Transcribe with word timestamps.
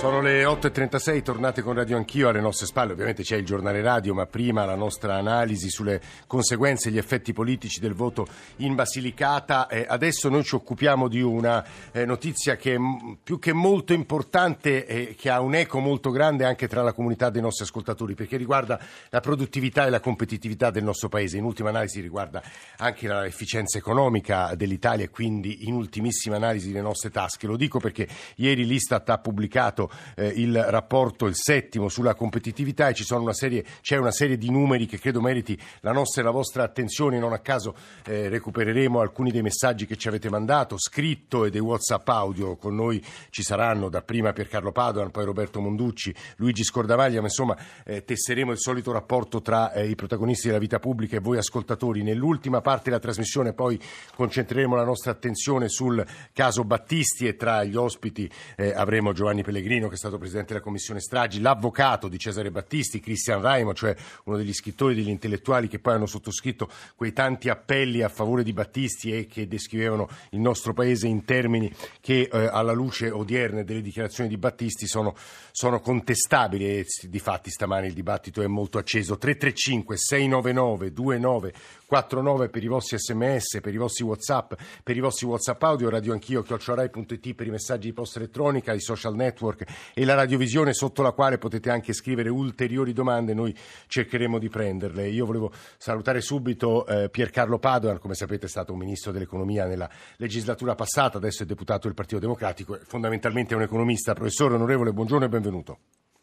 Sono 0.00 0.22
le 0.22 0.44
8.36, 0.44 1.20
tornate 1.20 1.60
con 1.60 1.74
Radio 1.74 1.98
Anch'io 1.98 2.30
alle 2.30 2.40
nostre 2.40 2.64
spalle, 2.64 2.92
ovviamente 2.92 3.22
c'è 3.22 3.36
il 3.36 3.44
giornale 3.44 3.82
radio, 3.82 4.14
ma 4.14 4.24
prima 4.24 4.64
la 4.64 4.74
nostra 4.74 5.16
analisi 5.16 5.68
sulle 5.68 6.00
conseguenze 6.26 6.88
e 6.88 6.92
gli 6.92 6.96
effetti 6.96 7.34
politici 7.34 7.80
del 7.80 7.92
voto 7.92 8.26
in 8.56 8.74
Basilicata. 8.74 9.66
Eh, 9.68 9.84
adesso 9.86 10.30
noi 10.30 10.42
ci 10.42 10.54
occupiamo 10.54 11.06
di 11.06 11.20
una 11.20 11.62
eh, 11.92 12.06
notizia 12.06 12.56
che 12.56 12.76
è 12.76 12.78
più 13.22 13.38
che 13.38 13.52
molto 13.52 13.92
importante 13.92 14.86
e 14.86 15.14
che 15.18 15.28
ha 15.28 15.42
un 15.42 15.54
eco 15.54 15.80
molto 15.80 16.10
grande 16.10 16.46
anche 16.46 16.66
tra 16.66 16.82
la 16.82 16.94
comunità 16.94 17.28
dei 17.28 17.42
nostri 17.42 17.64
ascoltatori, 17.64 18.14
perché 18.14 18.38
riguarda 18.38 18.80
la 19.10 19.20
produttività 19.20 19.84
e 19.84 19.90
la 19.90 20.00
competitività 20.00 20.70
del 20.70 20.82
nostro 20.82 21.10
Paese. 21.10 21.36
In 21.36 21.44
ultima 21.44 21.68
analisi 21.68 22.00
riguarda 22.00 22.42
anche 22.78 23.06
l'efficienza 23.06 23.76
economica 23.76 24.54
dell'Italia 24.54 25.04
e 25.04 25.10
quindi 25.10 25.68
in 25.68 25.74
ultimissima 25.74 26.36
analisi 26.36 26.72
le 26.72 26.80
nostre 26.80 27.10
tasche. 27.10 27.46
Lo 27.46 27.58
dico 27.58 27.78
perché 27.78 28.08
ieri 28.36 28.64
l'Istat 28.64 29.06
ha 29.10 29.18
pubblicato 29.18 29.88
eh, 30.14 30.26
il 30.28 30.62
rapporto, 30.62 31.26
il 31.26 31.34
settimo, 31.36 31.88
sulla 31.88 32.14
competitività 32.14 32.88
e 32.88 32.94
una 33.10 33.32
serie, 33.32 33.64
c'è 33.80 33.96
una 33.96 34.10
serie 34.10 34.36
di 34.36 34.50
numeri 34.50 34.86
che 34.86 34.98
credo 34.98 35.20
meriti 35.20 35.58
la 35.80 35.92
nostra 35.92 36.22
e 36.22 36.24
la 36.24 36.30
vostra 36.30 36.62
attenzione. 36.62 37.18
Non 37.18 37.32
a 37.32 37.38
caso 37.38 37.74
eh, 38.04 38.28
recupereremo 38.28 39.00
alcuni 39.00 39.30
dei 39.30 39.42
messaggi 39.42 39.86
che 39.86 39.96
ci 39.96 40.08
avete 40.08 40.28
mandato, 40.30 40.78
scritto 40.78 41.44
e 41.44 41.50
dei 41.50 41.60
WhatsApp 41.60 42.08
audio. 42.08 42.56
Con 42.56 42.74
noi 42.74 43.02
ci 43.30 43.42
saranno 43.42 43.88
dapprima 43.88 44.32
Piercarlo 44.32 44.72
Padoan, 44.72 45.10
poi 45.10 45.24
Roberto 45.24 45.60
Monducci, 45.60 46.14
Luigi 46.36 46.64
Scordavaglia, 46.64 47.20
ma 47.20 47.26
insomma 47.26 47.56
eh, 47.84 48.04
tesseremo 48.04 48.52
il 48.52 48.58
solito 48.58 48.92
rapporto 48.92 49.40
tra 49.42 49.72
eh, 49.72 49.88
i 49.88 49.94
protagonisti 49.94 50.46
della 50.46 50.58
vita 50.58 50.78
pubblica 50.78 51.16
e 51.16 51.20
voi 51.20 51.38
ascoltatori. 51.38 52.02
Nell'ultima 52.02 52.60
parte 52.60 52.84
della 52.90 53.00
trasmissione 53.00 53.52
poi 53.52 53.80
concentreremo 54.14 54.74
la 54.76 54.84
nostra 54.84 55.10
attenzione 55.10 55.68
sul 55.68 56.04
caso 56.32 56.64
Battisti 56.64 57.26
e 57.26 57.36
tra 57.36 57.64
gli 57.64 57.76
ospiti 57.76 58.30
eh, 58.56 58.72
avremo 58.72 59.12
Giovanni 59.12 59.42
Pellegrini 59.42 59.79
Marino, 59.80 59.88
che 59.88 59.94
è 59.94 59.98
stato 59.98 60.18
presidente 60.18 60.52
della 60.52 60.64
commissione 60.64 61.00
stragi, 61.00 61.40
l'avvocato 61.40 62.08
di 62.08 62.18
Cesare 62.18 62.50
Battisti, 62.50 63.00
Cristian 63.00 63.40
Raimo, 63.40 63.72
cioè 63.72 63.96
uno 64.24 64.36
degli 64.36 64.52
scrittori, 64.52 64.94
degli 64.94 65.08
intellettuali 65.08 65.68
che 65.68 65.78
poi 65.78 65.94
hanno 65.94 66.06
sottoscritto 66.06 66.68
quei 66.94 67.12
tanti 67.12 67.48
appelli 67.48 68.02
a 68.02 68.08
favore 68.08 68.42
di 68.42 68.52
Battisti 68.52 69.16
e 69.16 69.26
che 69.26 69.48
descrivevano 69.48 70.08
il 70.30 70.40
nostro 70.40 70.74
paese 70.74 71.06
in 71.06 71.24
termini 71.24 71.72
che 72.00 72.28
eh, 72.30 72.46
alla 72.46 72.72
luce 72.72 73.10
odierne 73.10 73.64
delle 73.64 73.80
dichiarazioni 73.80 74.28
di 74.28 74.36
Battisti 74.36 74.86
sono, 74.86 75.14
sono 75.50 75.80
contestabili 75.80 76.66
e 76.66 76.86
di 77.02 77.18
fatti 77.18 77.50
stamani 77.50 77.86
il 77.86 77.94
dibattito 77.94 78.42
è 78.42 78.46
molto 78.46 78.78
acceso. 78.78 79.16
335 79.16 79.96
699 79.96 80.90
29 80.90 81.52
49 81.90 82.50
per 82.50 82.62
i 82.62 82.68
vostri 82.68 82.98
sms, 82.98 83.58
per 83.60 83.74
i 83.74 83.76
vostri 83.76 84.04
whatsapp, 84.04 84.52
per 84.84 84.96
i 84.96 85.00
vostri 85.00 85.26
whatsapp 85.26 85.60
audio, 85.64 85.90
radio 85.90 86.12
anch'io, 86.12 86.42
chiocciorai.it 86.42 87.34
per 87.34 87.48
i 87.48 87.50
messaggi 87.50 87.88
di 87.88 87.92
posta 87.92 88.20
elettronica, 88.20 88.72
i 88.72 88.80
social 88.80 89.16
network 89.16 89.64
e 89.94 90.04
la 90.04 90.14
radiovisione 90.14 90.72
sotto 90.72 91.02
la 91.02 91.12
quale 91.12 91.38
potete 91.38 91.70
anche 91.70 91.92
scrivere 91.92 92.28
ulteriori 92.28 92.92
domande, 92.92 93.34
noi 93.34 93.54
cercheremo 93.86 94.38
di 94.38 94.48
prenderle. 94.48 95.08
Io 95.08 95.26
volevo 95.26 95.52
salutare 95.76 96.20
subito 96.20 96.86
eh, 96.86 97.08
Piercarlo 97.10 97.58
Padoan, 97.58 97.98
come 97.98 98.14
sapete 98.14 98.46
è 98.46 98.48
stato 98.48 98.72
un 98.72 98.78
ministro 98.78 99.12
dell'economia 99.12 99.66
nella 99.66 99.88
legislatura 100.16 100.74
passata, 100.74 101.18
adesso 101.18 101.42
è 101.42 101.46
deputato 101.46 101.86
del 101.86 101.94
Partito 101.94 102.20
Democratico, 102.20 102.78
fondamentalmente 102.84 103.54
è 103.54 103.56
un 103.56 103.62
economista. 103.62 104.14
Professore 104.14 104.54
onorevole, 104.54 104.92
buongiorno 104.92 105.24
e 105.24 105.28
benvenuto. 105.28 105.78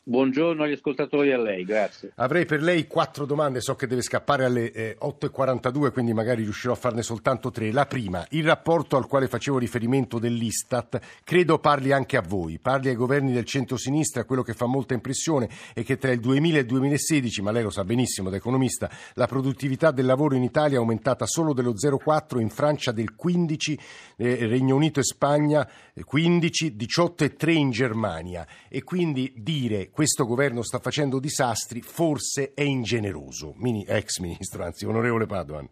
Buongiorno 0.10 0.64
agli 0.64 0.72
ascoltatori 0.72 1.32
e 1.32 1.34
a 1.34 1.38
lei, 1.38 1.66
grazie. 1.66 2.14
Avrei 2.16 2.46
per 2.46 2.62
lei 2.62 2.88
quattro 2.88 3.26
domande, 3.26 3.60
so 3.60 3.76
che 3.76 3.88
deve 3.88 4.02
scappare 4.02 4.46
alle 4.46 4.72
eh, 4.72 4.98
8.42, 5.02 5.92
quindi 5.92 6.14
magari 6.14 6.44
riuscirò 6.44 6.72
a 6.72 6.78
farne 6.78 7.02
soltanto 7.02 7.52
tre. 7.52 7.74
La 7.74 7.88
prima, 7.88 8.26
il 8.30 8.46
rapporto 8.46 8.96
al 8.96 9.06
quale 9.06 9.28
facevo 9.28 9.58
riferimento 9.58 10.18
dell'Istat, 10.18 11.02
credo 11.26 11.60
parli 11.60 11.92
anche 11.92 12.16
a 12.16 12.22
voi, 12.26 12.58
parli 12.58 12.88
ai 12.88 12.96
governi 12.96 13.34
del 13.34 13.44
centro-sinistra, 13.44 14.24
quello 14.24 14.44
che 14.44 14.54
fa 14.54 14.66
molta 14.66 14.94
impressione 14.94 15.50
è 15.74 15.84
che 15.84 15.98
tra 15.98 16.14
il 16.14 16.22
2000 16.22 16.56
e 16.56 16.62
il 16.62 16.68
2016, 16.68 17.42
ma 17.42 17.52
lei 17.52 17.64
lo 17.64 17.70
sa 17.70 17.84
benissimo 17.84 18.30
da 18.30 18.38
economista, 18.38 18.90
la 19.16 19.28
produttività 19.28 19.92
del 19.92 20.06
lavoro 20.06 20.36
in 20.36 20.44
Italia 20.44 20.78
è 20.78 20.80
aumentata 20.80 21.26
solo 21.26 21.52
dello 21.52 21.74
0,4, 21.74 22.40
in 22.40 22.50
Francia 22.50 22.94
del 22.94 23.14
15, 23.14 23.80
eh, 24.16 24.48
Regno 24.48 24.78
Unito 24.78 25.02
e 25.02 25.04
Spagna 25.04 25.70
15, 26.02 26.78
18 26.78 27.24
e 27.26 27.34
3 27.34 27.52
in 27.52 27.72
Germania. 27.72 28.48
E 28.70 28.84
quindi 28.84 29.34
dire 29.36 29.90
questo 29.98 30.28
governo 30.28 30.62
sta 30.62 30.78
facendo 30.78 31.18
disastri 31.18 31.82
forse 31.82 32.52
è 32.54 32.62
ingeneroso. 32.62 33.56
Mini, 33.58 33.84
ex 33.84 34.20
ministro, 34.20 34.64
anzi, 34.64 34.86
onorevole 34.86 35.26
Padoan. 35.26 35.68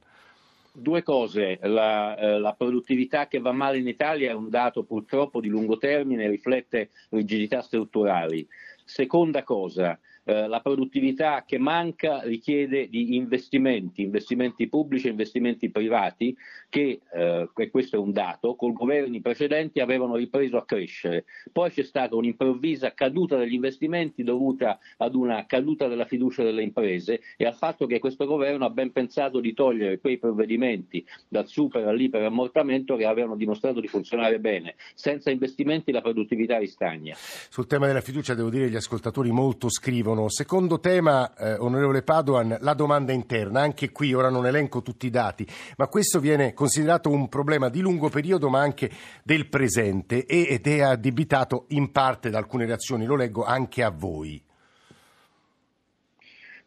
Due 0.73 1.03
cose, 1.03 1.59
la, 1.61 2.17
eh, 2.17 2.39
la, 2.39 2.53
produttività 2.53 3.27
che 3.27 3.37
va 3.37 3.51
male 3.51 3.77
in 3.77 3.87
Italia 3.87 4.31
è 4.31 4.33
un 4.33 4.49
dato 4.49 4.81
purtroppo 4.81 5.39
di 5.39 5.47
lungo 5.47 5.77
termine, 5.77 6.27
riflette 6.27 6.89
rigidità 7.09 7.61
strutturali. 7.61 8.47
Seconda 8.83 9.43
cosa, 9.43 9.95
eh, 10.25 10.47
la 10.47 10.59
produttività 10.59 11.43
che 11.45 11.57
manca 11.57 12.21
richiede 12.23 12.89
di 12.89 13.15
investimenti, 13.15 14.01
investimenti 14.01 14.67
pubblici 14.67 15.07
e 15.07 15.11
investimenti 15.11 15.69
privati 15.69 16.35
che, 16.67 16.99
eh, 17.13 17.49
e 17.55 17.69
questo 17.69 17.95
è 17.95 17.99
un 17.99 18.11
dato, 18.11 18.55
con 18.55 18.73
governi 18.73 19.21
precedenti 19.21 19.79
avevano 19.79 20.15
ripreso 20.15 20.57
a 20.57 20.65
crescere. 20.65 21.25
Poi 21.51 21.69
c'è 21.69 21.83
stata 21.83 22.15
un'improvvisa 22.15 22.93
caduta 22.93 23.37
degli 23.37 23.53
investimenti 23.53 24.23
dovuta 24.23 24.79
ad 24.97 25.13
una 25.15 25.45
caduta 25.45 25.87
della 25.87 26.05
fiducia 26.05 26.43
delle 26.43 26.63
imprese 26.63 27.21
e 27.37 27.45
al 27.45 27.55
fatto 27.55 27.85
che 27.85 27.99
questo 27.99 28.25
governo 28.25 28.65
ha 28.65 28.69
ben 28.69 28.91
pensato 28.91 29.39
di 29.39 29.53
togliere 29.53 29.99
quei 29.99 30.17
provvedimenti 30.17 31.05
dal 31.27 31.47
super 31.47 31.87
all'iperammortamento 31.87 32.95
che 32.95 33.05
avevano 33.05 33.35
dimostrato 33.35 33.79
di 33.79 33.87
funzionare 33.87 34.39
bene. 34.39 34.75
Senza 34.95 35.29
investimenti 35.29 35.91
la 35.91 36.01
produttività 36.01 36.57
ristagna. 36.57 37.15
Sul 37.15 37.67
tema 37.67 37.85
della 37.87 38.01
fiducia 38.01 38.33
devo 38.33 38.49
dire 38.49 38.65
che 38.65 38.71
gli 38.71 38.75
ascoltatori 38.75 39.31
molto 39.31 39.69
scrivono 39.69 40.14
scrivono. 40.15 40.29
Secondo 40.29 40.79
tema, 40.79 41.33
eh, 41.35 41.53
onorevole 41.55 42.01
Padoan, 42.01 42.57
la 42.61 42.73
domanda 42.73 43.11
interna. 43.11 43.61
Anche 43.61 43.91
qui 43.91 44.13
ora 44.13 44.29
non 44.29 44.47
elenco 44.47 44.81
tutti 44.81 45.07
i 45.07 45.09
dati, 45.09 45.45
ma 45.77 45.87
questo 45.87 46.19
viene 46.19 46.53
considerato 46.53 47.09
un 47.09 47.27
problema 47.27 47.69
di 47.69 47.81
lungo 47.81 48.09
periodo, 48.09 48.49
ma 48.49 48.61
anche 48.61 48.89
del 49.23 49.47
presente 49.47 50.25
ed 50.25 50.65
è 50.65 50.81
addebitato 50.81 51.65
in 51.69 51.91
parte 51.91 52.29
da 52.29 52.37
alcune 52.37 52.65
reazioni, 52.65 53.05
lo 53.05 53.15
leggo 53.15 53.43
anche 53.43 53.83
a 53.83 53.89
voi. 53.89 54.41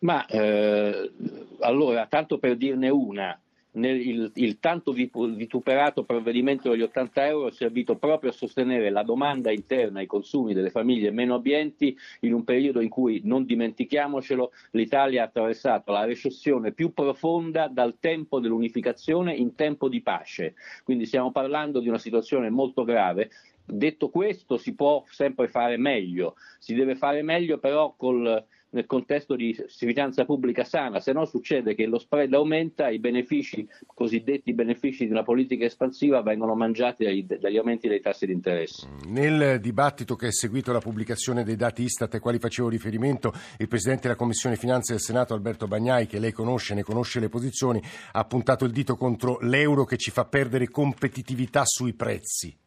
Ma 0.00 0.25
eh, 0.26 1.12
allora, 1.60 2.06
tanto 2.06 2.38
per 2.38 2.56
dirne 2.56 2.88
una, 2.88 3.36
nel, 3.78 4.06
il, 4.06 4.31
il, 4.34 4.59
tanto 4.59 4.93
vituperato 4.93 6.05
provvedimento 6.05 6.71
degli 6.71 6.83
80 6.83 7.27
euro 7.27 7.49
è 7.49 7.53
servito 7.53 7.97
proprio 7.97 8.31
a 8.31 8.34
sostenere 8.34 8.91
la 8.91 9.03
domanda 9.03 9.50
interna 9.50 10.00
ai 10.00 10.06
consumi 10.06 10.53
delle 10.53 10.71
famiglie 10.71 11.11
meno 11.11 11.34
abbienti 11.34 11.97
in 12.21 12.34
un 12.34 12.44
periodo 12.44 12.81
in 12.81 12.89
cui, 12.89 13.22
non 13.25 13.44
dimentichiamocelo, 13.44 14.53
l'Italia 14.72 15.22
ha 15.22 15.27
attraversato 15.27 15.93
la 15.93 16.05
recessione 16.05 16.72
più 16.72 16.93
profonda 16.93 17.69
dal 17.69 17.97
tempo 17.99 18.41
dell'unificazione 18.41 19.34
in 19.34 19.55
tempo 19.55 19.89
di 19.89 20.03
pace. 20.03 20.55
Quindi 20.84 21.06
stiamo 21.06 21.33
parlando 21.33 21.81
di 21.81 21.89
una 21.89 21.99
situazione 21.99 22.50
molto 22.50 22.84
grave 22.84 23.31
Detto 23.71 24.09
questo, 24.09 24.56
si 24.56 24.75
può 24.75 25.05
sempre 25.10 25.49
fare 25.49 25.77
meglio, 25.77 26.37
si 26.59 26.72
deve 26.72 26.95
fare 26.95 27.21
meglio 27.21 27.59
però 27.59 27.95
col, 27.99 28.43
nel 28.71 28.87
contesto 28.87 29.34
di 29.34 29.56
finanza 29.69 30.25
pubblica 30.25 30.65
sana, 30.65 31.01
se 31.01 31.12
no 31.12 31.25
succede 31.25 31.75
che 31.75 31.87
lo 31.87 31.99
spread 31.99 32.33
aumenta, 32.34 32.89
i 32.89 32.99
benefici, 32.99 33.67
cosiddetti 33.87 34.53
benefici 34.53 35.06
di 35.06 35.11
una 35.11 35.23
politica 35.23 35.65
espansiva 35.65 36.23
vengono 36.23 36.55
mangiati 36.55 37.05
dagli, 37.05 37.25
dagli 37.25 37.57
aumenti 37.57 37.89
dei 37.89 38.01
tassi 38.01 38.27
di 38.27 38.33
interesse. 38.33 38.87
Nel 39.07 39.61
dibattito 39.61 40.17
che 40.17 40.28
è 40.28 40.33
seguito 40.33 40.71
alla 40.71 40.81
pubblicazione 40.81 41.45
dei 41.45 41.57
dati 41.57 41.83
Istat 41.83 42.15
ai 42.15 42.21
quali 42.21 42.39
facevo 42.39 42.69
riferimento, 42.69 43.33
il 43.59 43.69
Presidente 43.69 44.03
della 44.03 44.17
Commissione 44.17 44.57
Finanze 44.57 44.93
del 44.93 45.01
Senato 45.01 45.34
Alberto 45.34 45.67
Bagnai, 45.67 46.07
che 46.07 46.19
lei 46.19 46.33
conosce, 46.33 46.75
ne 46.75 46.83
conosce 46.83 47.21
le 47.21 47.28
posizioni, 47.28 47.81
ha 48.12 48.25
puntato 48.25 48.65
il 48.65 48.73
dito 48.73 48.97
contro 48.97 49.39
l'euro 49.41 49.84
che 49.84 49.97
ci 49.97 50.10
fa 50.10 50.25
perdere 50.25 50.69
competitività 50.69 51.63
sui 51.65 51.95
prezzi. 51.95 52.66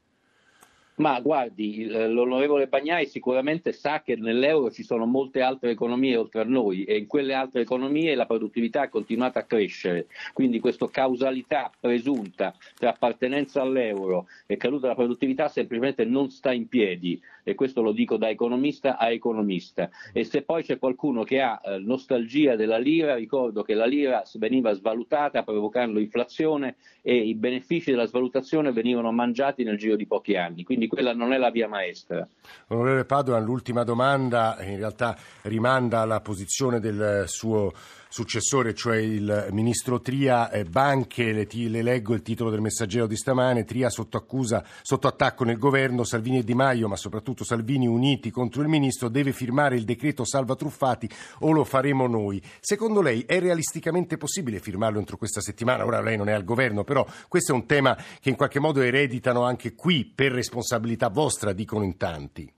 Ma 0.95 1.19
guardi, 1.19 1.85
l'onorevole 1.87 2.67
Bagnai 2.67 3.07
sicuramente 3.07 3.71
sa 3.71 4.01
che 4.01 4.15
nell'euro 4.15 4.69
ci 4.69 4.83
sono 4.83 5.05
molte 5.05 5.41
altre 5.41 5.71
economie 5.71 6.17
oltre 6.17 6.41
a 6.41 6.43
noi 6.43 6.83
e 6.83 6.97
in 6.97 7.07
quelle 7.07 7.33
altre 7.33 7.61
economie 7.61 8.13
la 8.13 8.25
produttività 8.25 8.83
è 8.83 8.89
continuata 8.89 9.39
a 9.39 9.43
crescere. 9.43 10.07
Quindi 10.33 10.59
questa 10.59 10.87
causalità 10.89 11.71
presunta 11.79 12.53
tra 12.75 12.89
appartenenza 12.89 13.61
all'euro 13.61 14.27
e 14.45 14.57
caduta 14.57 14.81
della 14.81 14.95
produttività 14.95 15.47
semplicemente 15.47 16.05
non 16.05 16.29
sta 16.29 16.51
in 16.51 16.67
piedi 16.67 17.19
e 17.43 17.55
questo 17.55 17.81
lo 17.81 17.91
dico 17.91 18.17
da 18.17 18.29
economista 18.29 18.97
a 18.97 19.11
economista. 19.11 19.89
E 20.13 20.23
se 20.23 20.43
poi 20.43 20.63
c'è 20.63 20.77
qualcuno 20.77 21.23
che 21.23 21.41
ha 21.41 21.59
eh, 21.63 21.77
nostalgia 21.79 22.55
della 22.55 22.77
lira, 22.77 23.15
ricordo 23.15 23.63
che 23.63 23.73
la 23.73 23.85
lira 23.85 24.23
veniva 24.35 24.73
svalutata 24.73 25.43
provocando 25.43 25.99
inflazione 25.99 26.75
e 27.01 27.15
i 27.15 27.33
benefici 27.33 27.91
della 27.91 28.05
svalutazione 28.05 28.71
venivano 28.71 29.11
mangiati 29.11 29.63
nel 29.63 29.77
giro 29.77 29.95
di 29.95 30.05
pochi 30.05 30.35
anni. 30.35 30.63
Quindi 30.63 30.80
quella 30.87 31.13
non 31.13 31.33
è 31.33 31.37
la 31.37 31.49
via 31.49 31.67
maestra. 31.67 32.27
Onorevole 32.67 33.05
Padoan, 33.05 33.43
l'ultima 33.43 33.83
domanda 33.83 34.57
in 34.61 34.77
realtà 34.77 35.17
rimanda 35.43 35.99
alla 35.99 36.21
posizione 36.21 36.79
del 36.79 37.23
suo 37.27 37.73
successore, 38.11 38.75
cioè 38.75 38.97
il 38.97 39.47
ministro 39.51 40.01
Tria. 40.01 40.51
Eh, 40.51 40.65
banche, 40.65 41.31
le, 41.31 41.47
le, 41.49 41.81
leggo 41.81 42.13
il 42.13 42.21
titolo 42.21 42.49
del 42.49 42.59
messaggero 42.59 43.07
di 43.07 43.15
stamane, 43.15 43.63
Tria 43.63 43.89
sotto 43.89 44.17
accusa, 44.17 44.63
sotto 44.81 45.07
attacco 45.07 45.45
nel 45.45 45.57
governo, 45.57 46.03
Salvini 46.03 46.39
e 46.39 46.43
Di 46.43 46.53
Maio, 46.53 46.89
ma 46.89 46.97
soprattutto 46.97 47.45
Salvini 47.45 47.87
uniti 47.87 48.29
contro 48.29 48.61
il 48.61 48.67
ministro, 48.67 49.07
deve 49.07 49.31
firmare 49.31 49.77
il 49.77 49.85
decreto 49.85 50.25
salva 50.25 50.55
truffati 50.55 51.09
o 51.39 51.51
lo 51.51 51.63
faremo 51.63 52.05
noi. 52.05 52.41
Secondo 52.59 53.01
lei 53.01 53.23
è 53.25 53.39
realisticamente 53.39 54.17
possibile 54.17 54.59
firmarlo 54.59 54.99
entro 54.99 55.15
questa 55.15 55.39
settimana? 55.39 55.85
Ora 55.85 56.01
lei 56.01 56.17
non 56.17 56.27
è 56.27 56.33
al 56.33 56.43
governo, 56.43 56.83
però 56.83 57.07
questo 57.29 57.53
è 57.53 57.55
un 57.55 57.65
tema 57.65 57.97
che 58.19 58.29
in 58.29 58.35
qualche 58.35 58.59
modo 58.59 58.81
ereditano 58.81 59.43
anche 59.43 59.73
qui 59.73 60.03
per 60.05 60.33
responsabilità 60.33 61.07
vostra, 61.07 61.53
dicono 61.53 61.85
in 61.85 61.95
tanti. 61.95 62.51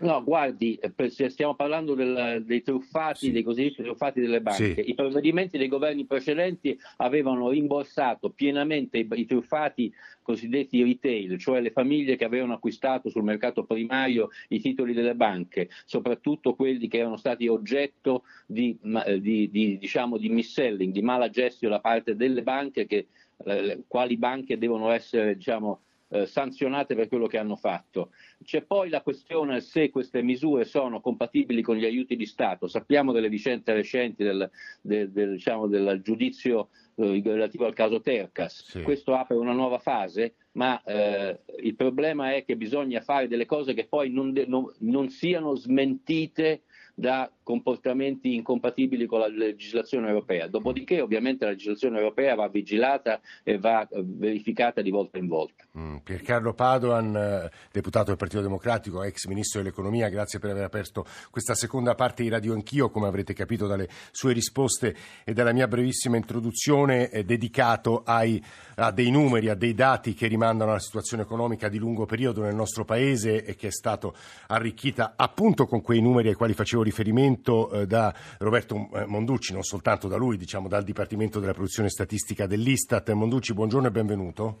No, 0.00 0.22
guardi, 0.22 0.78
eh, 0.78 1.28
stiamo 1.28 1.54
parlando 1.54 1.94
del, 1.94 2.42
dei 2.44 2.62
truffati, 2.62 3.26
sì. 3.26 3.32
dei 3.32 3.42
cosiddetti 3.42 3.82
truffati 3.82 4.20
delle 4.20 4.40
banche. 4.40 4.74
Sì. 4.74 4.90
I 4.90 4.94
provvedimenti 4.94 5.58
dei 5.58 5.68
governi 5.68 6.04
precedenti 6.04 6.78
avevano 6.98 7.50
rimborsato 7.50 8.30
pienamente 8.30 8.98
i, 8.98 9.08
i, 9.10 9.26
truffati 9.26 9.92
cosiddetti 10.22 10.82
retail, 10.84 11.38
cioè 11.38 11.60
le 11.60 11.72
famiglie 11.72 12.16
che 12.16 12.24
avevano 12.24 12.52
acquistato 12.52 13.08
sul 13.08 13.24
mercato 13.24 13.64
primario 13.64 14.28
i 14.48 14.60
titoli 14.60 14.92
delle 14.92 15.14
banche, 15.16 15.68
soprattutto 15.84 16.54
quelli 16.54 16.86
che 16.86 16.98
erano 16.98 17.16
stati 17.16 17.48
oggetto 17.48 18.22
di, 18.46 18.78
di, 19.18 19.50
di, 19.50 19.78
diciamo, 19.78 20.16
di 20.16 20.28
mis-selling, 20.28 20.92
di 20.92 21.02
mala 21.02 21.28
gestione 21.28 21.74
da 21.74 21.80
parte 21.80 22.14
delle 22.14 22.42
banche, 22.42 22.86
che, 22.86 23.06
eh, 23.44 23.82
quali 23.88 24.16
banche 24.16 24.58
devono 24.58 24.90
essere 24.90 25.34
diciamo, 25.34 25.80
eh, 26.10 26.26
sanzionate 26.26 26.94
per 26.94 27.08
quello 27.08 27.26
che 27.26 27.38
hanno 27.38 27.56
fatto. 27.56 28.10
C'è 28.42 28.62
poi 28.62 28.88
la 28.88 29.02
questione 29.02 29.60
se 29.60 29.90
queste 29.90 30.22
misure 30.22 30.64
sono 30.64 31.00
compatibili 31.00 31.62
con 31.62 31.76
gli 31.76 31.84
aiuti 31.84 32.16
di 32.16 32.26
Stato. 32.26 32.66
Sappiamo 32.66 33.12
delle 33.12 33.28
vicende 33.28 33.72
recenti 33.72 34.24
del, 34.24 34.50
del, 34.80 35.10
del, 35.10 35.32
diciamo, 35.32 35.66
del 35.66 36.00
giudizio 36.02 36.68
eh, 36.96 37.20
relativo 37.24 37.66
al 37.66 37.74
caso 37.74 38.00
Tercas. 38.00 38.64
Sì. 38.64 38.82
Questo 38.82 39.14
apre 39.14 39.36
una 39.36 39.52
nuova 39.52 39.78
fase, 39.78 40.34
ma 40.52 40.82
eh, 40.82 41.40
il 41.62 41.74
problema 41.74 42.34
è 42.34 42.44
che 42.44 42.56
bisogna 42.56 43.00
fare 43.00 43.28
delle 43.28 43.46
cose 43.46 43.74
che 43.74 43.86
poi 43.86 44.10
non, 44.10 44.32
non, 44.46 44.72
non 44.78 45.08
siano 45.08 45.54
smentite 45.54 46.62
da 46.98 47.30
comportamenti 47.44 48.34
incompatibili 48.34 49.06
con 49.06 49.20
la 49.20 49.28
legislazione 49.28 50.08
europea. 50.08 50.48
Dopodiché 50.48 51.00
ovviamente 51.00 51.44
la 51.44 51.52
legislazione 51.52 51.96
europea 51.96 52.34
va 52.34 52.48
vigilata 52.48 53.20
e 53.44 53.56
va 53.56 53.86
eh, 53.86 54.02
verificata 54.04 54.82
di 54.82 54.90
volta 54.90 55.16
in 55.16 55.28
volta. 55.28 55.64
Mm, 55.78 55.98
Piercarlo 55.98 56.54
Padoan, 56.54 57.14
eh, 57.14 57.50
deputato 57.70 58.06
del 58.06 58.16
Partito 58.16 58.42
Democratico, 58.42 59.04
ex 59.04 59.26
ministro 59.26 59.62
dell'economia, 59.62 60.08
grazie 60.08 60.40
per 60.40 60.50
aver 60.50 60.64
aperto 60.64 61.06
questa 61.30 61.54
seconda 61.54 61.94
parte 61.94 62.24
di 62.24 62.30
Radio 62.30 62.52
Anch'io, 62.52 62.90
come 62.90 63.06
avrete 63.06 63.32
capito 63.32 63.68
dalle 63.68 63.88
sue 64.10 64.32
risposte 64.32 64.94
e 65.24 65.32
dalla 65.32 65.52
mia 65.52 65.68
brevissima 65.68 66.16
introduzione, 66.16 67.10
eh, 67.10 67.24
dedicato 67.24 68.02
ai, 68.04 68.42
a 68.74 68.90
dei 68.90 69.12
numeri, 69.12 69.48
a 69.48 69.54
dei 69.54 69.72
dati 69.72 70.14
che 70.14 70.26
rimandano 70.26 70.70
alla 70.72 70.80
situazione 70.80 71.22
economica 71.22 71.68
di 71.68 71.78
lungo 71.78 72.06
periodo 72.06 72.42
nel 72.42 72.56
nostro 72.56 72.84
Paese 72.84 73.44
e 73.44 73.54
che 73.54 73.68
è 73.68 73.72
stato 73.72 74.14
arricchita 74.48 75.14
appunto 75.16 75.66
con 75.66 75.80
quei 75.80 76.00
numeri 76.00 76.28
ai 76.28 76.34
quali 76.34 76.54
facevo 76.54 76.86
riferimento 76.88 77.70
eh, 77.70 77.86
da 77.86 78.12
Roberto 78.38 78.88
eh, 78.92 79.06
Monducci, 79.06 79.52
non 79.52 79.62
soltanto 79.62 80.08
da 80.08 80.16
lui, 80.16 80.36
diciamo 80.36 80.68
dal 80.68 80.82
Dipartimento 80.82 81.38
della 81.40 81.52
Produzione 81.52 81.88
Statistica 81.88 82.46
dell'Istat. 82.46 83.10
Monducci, 83.12 83.54
buongiorno 83.54 83.88
e 83.88 83.90
benvenuto. 83.90 84.58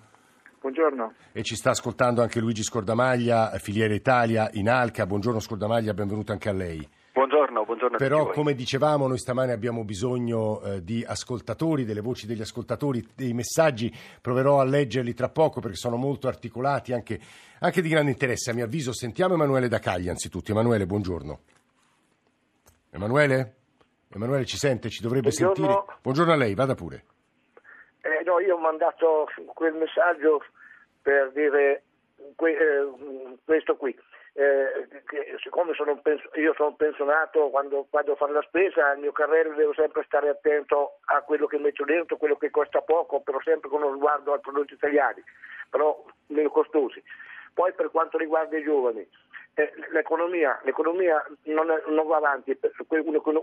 Buongiorno. 0.60 1.14
E 1.32 1.42
ci 1.42 1.54
sta 1.54 1.70
ascoltando 1.70 2.20
anche 2.20 2.40
Luigi 2.40 2.62
Scordamaglia, 2.62 3.50
Filiera 3.58 3.94
Italia 3.94 4.50
in 4.52 4.68
Alca. 4.68 5.06
Buongiorno 5.06 5.40
Scordamaglia, 5.40 5.94
benvenuto 5.94 6.32
anche 6.32 6.48
a 6.48 6.52
lei. 6.52 6.86
Buongiorno, 7.18 7.64
buongiorno 7.64 7.96
Però, 7.96 8.30
come 8.30 8.54
dicevamo, 8.54 9.08
noi 9.08 9.18
stamane 9.18 9.52
abbiamo 9.52 9.82
bisogno 9.82 10.60
eh, 10.60 10.84
di 10.84 11.04
ascoltatori, 11.04 11.84
delle 11.84 12.00
voci 12.00 12.26
degli 12.26 12.40
ascoltatori, 12.40 13.04
dei 13.14 13.32
messaggi. 13.32 13.92
Proverò 14.20 14.60
a 14.60 14.64
leggerli 14.64 15.14
tra 15.14 15.28
poco 15.28 15.60
perché 15.60 15.76
sono 15.76 15.96
molto 15.96 16.28
articolati, 16.28 16.92
anche, 16.92 17.18
anche 17.58 17.82
di 17.82 17.88
grande 17.88 18.12
interesse. 18.12 18.50
A 18.50 18.54
mio 18.54 18.64
avviso, 18.64 18.92
sentiamo 18.92 19.34
Emanuele 19.34 19.66
da 19.66 19.80
Caglia, 19.80 20.12
anzitutto. 20.12 20.52
Emanuele, 20.52 20.86
buongiorno. 20.86 21.40
Emanuele? 22.90 23.54
Emanuele 24.14 24.44
ci 24.44 24.56
sente, 24.56 24.88
ci 24.88 25.02
dovrebbe 25.02 25.28
Buongiorno. 25.30 25.54
sentire. 25.74 25.98
Buongiorno 26.02 26.32
a 26.32 26.36
lei, 26.36 26.54
vada 26.54 26.74
pure. 26.74 27.04
Eh, 28.00 28.22
no, 28.24 28.40
io 28.40 28.56
ho 28.56 28.58
mandato 28.58 29.28
quel 29.54 29.74
messaggio 29.74 30.42
per 31.02 31.30
dire 31.32 31.82
que- 32.36 32.56
eh, 32.56 33.36
questo 33.44 33.76
qui. 33.76 33.96
Eh, 34.32 34.86
siccome 35.42 35.74
sono 35.74 35.98
pens- 36.00 36.28
io 36.34 36.54
sono 36.54 36.74
pensionato, 36.76 37.50
quando 37.50 37.86
vado 37.90 38.12
a 38.12 38.16
fare 38.16 38.32
la 38.32 38.42
spesa, 38.42 38.92
il 38.92 39.00
mio 39.00 39.10
carrello 39.12 39.54
devo 39.54 39.74
sempre 39.74 40.04
stare 40.04 40.28
attento 40.28 40.98
a 41.06 41.22
quello 41.22 41.46
che 41.46 41.58
metto 41.58 41.84
dentro, 41.84 42.16
quello 42.16 42.36
che 42.36 42.50
costa 42.50 42.80
poco, 42.80 43.20
però 43.20 43.40
sempre 43.42 43.68
con 43.68 43.82
uno 43.82 43.96
sguardo 43.96 44.32
ai 44.32 44.40
prodotti 44.40 44.74
italiani, 44.74 45.22
però 45.68 46.04
meno 46.28 46.50
costosi. 46.50 47.02
Poi 47.54 47.72
per 47.72 47.90
quanto 47.90 48.18
riguarda 48.18 48.56
i 48.56 48.62
giovani, 48.62 49.06
eh, 49.54 49.72
l'economia, 49.90 50.60
l'economia 50.62 51.24
non, 51.44 51.70
è, 51.70 51.82
non, 51.88 52.06
va 52.06 52.16
avanti 52.16 52.56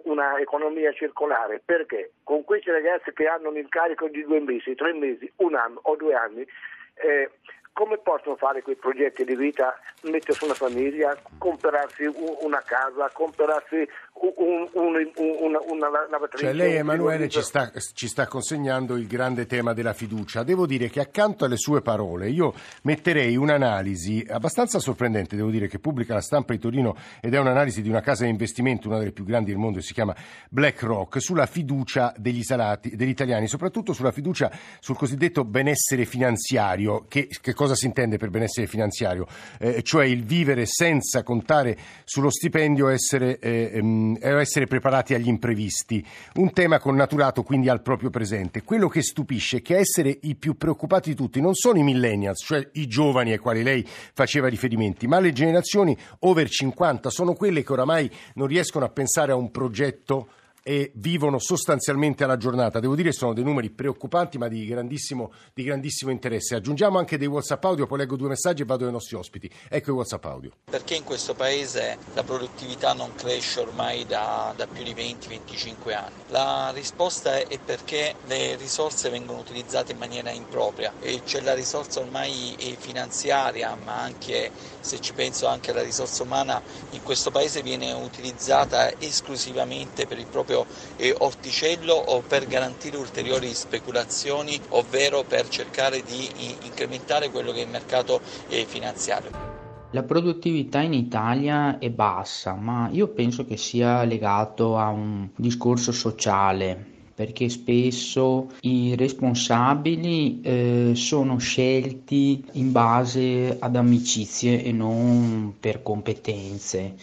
una 0.03 0.39
economia 0.39 0.93
circolare. 0.93 1.61
Perché? 1.63 2.11
Con 2.23 2.43
questi 2.43 2.71
ragazzi 2.71 3.11
che 3.13 3.27
hanno 3.27 3.49
un 3.49 3.57
incarico 3.57 4.07
di 4.07 4.23
due 4.23 4.39
mesi, 4.39 4.75
tre 4.75 4.93
mesi, 4.93 5.31
un 5.37 5.55
anno 5.55 5.79
o 5.83 5.95
due 5.95 6.13
anni 6.13 6.47
eh, 6.95 7.29
come 7.75 7.97
possono 7.97 8.37
fare 8.37 8.61
quei 8.61 8.77
progetti 8.77 9.25
di 9.25 9.35
vita, 9.35 9.77
mettersi 10.03 10.45
una 10.45 10.53
famiglia, 10.53 11.13
comprarsi 11.37 12.09
una 12.39 12.63
casa, 12.65 13.09
comprarsi 13.11 13.85
un, 14.17 14.69
un, 14.73 15.11
un, 15.17 15.57
una 15.69 15.89
lavatrice? 16.09 16.45
Cioè 16.45 16.53
lei 16.53 16.75
Emanuele 16.75 17.27
ci 17.27 17.41
sta, 17.41 17.71
ci 17.93 18.07
sta, 18.07 18.27
consegnando 18.27 18.95
il 18.95 19.07
grande 19.07 19.45
tema 19.45 19.73
della 19.73 19.93
fiducia. 19.93 20.43
Devo 20.43 20.65
dire 20.65 20.89
che 20.89 21.01
accanto 21.01 21.45
alle 21.45 21.57
sue 21.57 21.81
parole 21.81 22.29
io 22.29 22.53
metterei 22.83 23.35
un'analisi 23.35 24.25
abbastanza 24.29 24.79
sorprendente, 24.79 25.35
devo 25.35 25.49
dire 25.49 25.67
che 25.67 25.79
pubblica 25.79 26.13
la 26.13 26.21
stampa 26.21 26.53
di 26.53 26.59
Torino 26.59 26.95
ed 27.19 27.33
è 27.33 27.39
un'analisi 27.39 27.81
di 27.81 27.89
una 27.89 28.01
casa 28.01 28.23
di 28.23 28.29
investimento, 28.29 28.87
una 28.87 28.99
delle 28.99 29.11
più 29.11 29.25
grandi 29.25 29.51
del 29.51 29.59
mondo, 29.59 29.81
si 29.81 29.93
chiama 29.93 30.15
BlackRock, 30.49 31.21
sulla 31.21 31.45
fiducia 31.45 32.13
degli, 32.17 32.43
salati, 32.43 32.95
degli 32.95 33.09
italiani, 33.09 33.47
soprattutto 33.47 33.91
sulla 33.91 34.11
fiducia 34.11 34.49
sul 34.79 34.95
cosiddetto 34.95 35.43
benessere 35.43 36.05
finanziario. 36.05 37.05
Che, 37.07 37.27
che 37.41 37.53
cosa 37.53 37.75
si 37.75 37.85
intende 37.85 38.17
per 38.17 38.29
benessere 38.29 38.67
finanziario? 38.67 39.27
Eh, 39.59 39.83
cioè 39.83 40.05
il 40.05 40.23
vivere 40.23 40.65
senza 40.65 41.23
contare 41.23 41.77
sullo 42.05 42.29
stipendio, 42.29 42.87
essere... 42.87 43.39
Eh, 43.39 44.03
ehm, 44.13 44.37
essere 44.37 44.67
preparati 44.67 45.13
agli 45.13 45.27
imprevisti, 45.27 46.05
un 46.35 46.51
tema 46.53 46.79
connaturato 46.79 47.43
quindi 47.43 47.69
al 47.69 47.81
proprio 47.81 48.09
presente. 48.09 48.63
Quello 48.63 48.87
che 48.87 49.01
stupisce 49.01 49.57
è 49.57 49.61
che 49.61 49.77
essere 49.77 50.17
i 50.23 50.35
più 50.35 50.55
preoccupati 50.57 51.09
di 51.09 51.15
tutti 51.15 51.41
non 51.41 51.53
sono 51.53 51.79
i 51.79 51.83
millennials, 51.83 52.43
cioè 52.45 52.67
i 52.73 52.87
giovani 52.87 53.31
ai 53.31 53.37
quali 53.37 53.63
lei 53.63 53.85
faceva 53.85 54.47
riferimenti, 54.47 55.07
ma 55.07 55.19
le 55.19 55.31
generazioni 55.31 55.97
over 56.19 56.49
50 56.49 57.09
sono 57.09 57.33
quelle 57.33 57.63
che 57.63 57.71
oramai 57.71 58.09
non 58.35 58.47
riescono 58.47 58.85
a 58.85 58.89
pensare 58.89 59.31
a 59.31 59.35
un 59.35 59.51
progetto 59.51 60.27
e 60.67 60.91
vivono 60.95 61.37
sostanzialmente 61.37 62.23
alla 62.23 62.37
giornata. 62.37 62.79
Devo 62.79 62.95
dire 62.95 63.09
che 63.09 63.15
sono 63.15 63.33
dei 63.33 63.43
numeri 63.43 63.69
preoccupanti 63.69 64.39
ma 64.39 64.47
di 64.47 64.65
grandissimo, 64.65 65.31
di 65.53 65.61
grandissimo, 65.61 66.09
interesse. 66.09 66.55
Aggiungiamo 66.55 66.97
anche 66.97 67.19
dei 67.19 67.27
WhatsApp 67.27 67.63
audio, 67.65 67.85
poi 67.85 67.99
leggo 67.99 68.15
due 68.15 68.29
messaggi 68.29 68.63
e 68.63 68.65
vado 68.65 68.87
ai 68.87 68.91
nostri 68.91 69.15
ospiti. 69.15 69.47
Ecco 69.69 69.91
i 69.91 69.93
WhatsApp 69.93 70.25
audio. 70.25 70.51
Perché 70.63 70.95
in 70.95 71.03
questo 71.03 71.35
paese 71.35 71.99
la 72.15 72.23
produttività 72.23 72.93
non 72.93 73.13
cresce 73.13 73.59
ormai 73.59 74.07
da, 74.07 74.53
da 74.55 74.65
più 74.65 74.83
di 74.83 74.95
20-25 74.95 75.93
anni? 75.93 76.15
La 76.29 76.71
risposta 76.73 77.37
è 77.37 77.59
perché 77.63 78.15
le 78.25 78.55
risorse 78.55 79.11
vengono 79.11 79.37
utilizzate 79.37 79.91
in 79.91 79.99
maniera 79.99 80.31
impropria 80.31 80.93
e 80.99 81.21
c'è 81.23 81.41
la 81.41 81.53
risorsa 81.53 81.99
ormai 81.99 82.55
finanziaria 82.79 83.77
ma 83.83 84.01
anche 84.01 84.49
se 84.79 84.99
ci 84.99 85.13
penso 85.13 85.45
anche 85.45 85.69
alla 85.71 85.83
risorsa 85.83 86.23
umana 86.23 86.59
in 86.91 87.03
questo 87.03 87.29
paese 87.29 87.61
viene 87.61 87.91
utilizzata 87.93 88.99
esclusivamente 88.99 90.07
per 90.07 90.17
il 90.17 90.25
proprio 90.25 90.54
eh, 90.97 91.15
orticello 91.17 91.93
o 91.93 92.21
per 92.21 92.45
garantire 92.47 92.97
ulteriori 92.97 93.53
speculazioni, 93.53 94.59
ovvero 94.69 95.23
per 95.23 95.47
cercare 95.49 96.03
di 96.03 96.29
incrementare 96.63 97.29
quello 97.29 97.51
che 97.51 97.59
è 97.59 97.63
il 97.63 97.69
mercato 97.69 98.21
eh, 98.47 98.65
finanziario. 98.65 99.55
La 99.91 100.03
produttività 100.03 100.81
in 100.81 100.93
Italia 100.93 101.79
è 101.79 101.89
bassa, 101.89 102.53
ma 102.53 102.89
io 102.91 103.07
penso 103.07 103.45
che 103.45 103.55
sia 103.55 104.03
legato 104.03 104.77
a 104.77 104.89
un 104.89 105.29
discorso 105.35 105.93
sociale, 105.93 106.93
perché 107.15 107.47
spesso 107.47 108.49
i 108.61 108.93
responsabili 108.97 110.41
eh, 110.41 110.91
sono 110.95 111.37
scelti 111.37 112.43
in 112.53 112.73
base 112.73 113.55
ad 113.57 113.77
amicizie 113.77 114.61
e 114.63 114.73
non 114.73 115.55
per 115.57 115.81
competenze. 115.81 116.95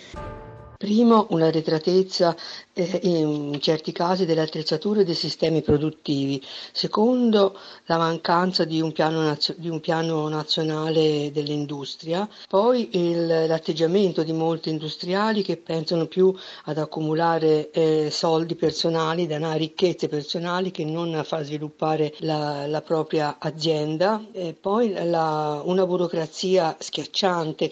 Primo, 0.83 1.29
una 1.31 1.49
retratezza 1.49 2.35
eh, 2.73 2.99
in 3.05 3.57
certi 3.61 3.93
casi 3.93 4.25
delle 4.27 4.41
attrezzature 4.41 5.03
e 5.03 5.05
dei 5.05 5.15
sistemi 5.15 5.63
produttivi. 5.63 6.43
Secondo, 6.73 7.57
la 7.85 7.99
mancanza 7.99 8.65
di 8.65 8.81
un 8.81 8.91
piano, 8.91 9.23
nazio- 9.23 9.55
di 9.57 9.69
un 9.69 9.79
piano 9.79 10.27
nazionale 10.27 11.31
dell'industria. 11.31 12.29
Poi 12.49 12.89
il, 12.95 13.47
l'atteggiamento 13.47 14.25
di 14.25 14.33
molti 14.33 14.71
industriali 14.71 15.43
che 15.43 15.57
pensano 15.57 16.07
più 16.07 16.35
ad 16.65 16.79
accumulare 16.79 17.71
eh, 17.71 18.09
soldi 18.11 18.57
personali, 18.57 19.29
denaro, 19.29 19.59
ricchezze 19.59 20.09
personali 20.09 20.73
che 20.73 20.85
non 20.85 21.15
a 21.15 21.23
far 21.23 21.45
sviluppare 21.45 22.13
la, 22.19 22.67
la 22.67 22.83
propria 22.83 23.37
azienda. 23.39 24.21
E 24.33 24.53
poi 24.53 24.93
la, 24.93 25.63
una 25.65 25.87
burocrazia 25.87 26.77
schiacciante. 26.77 27.71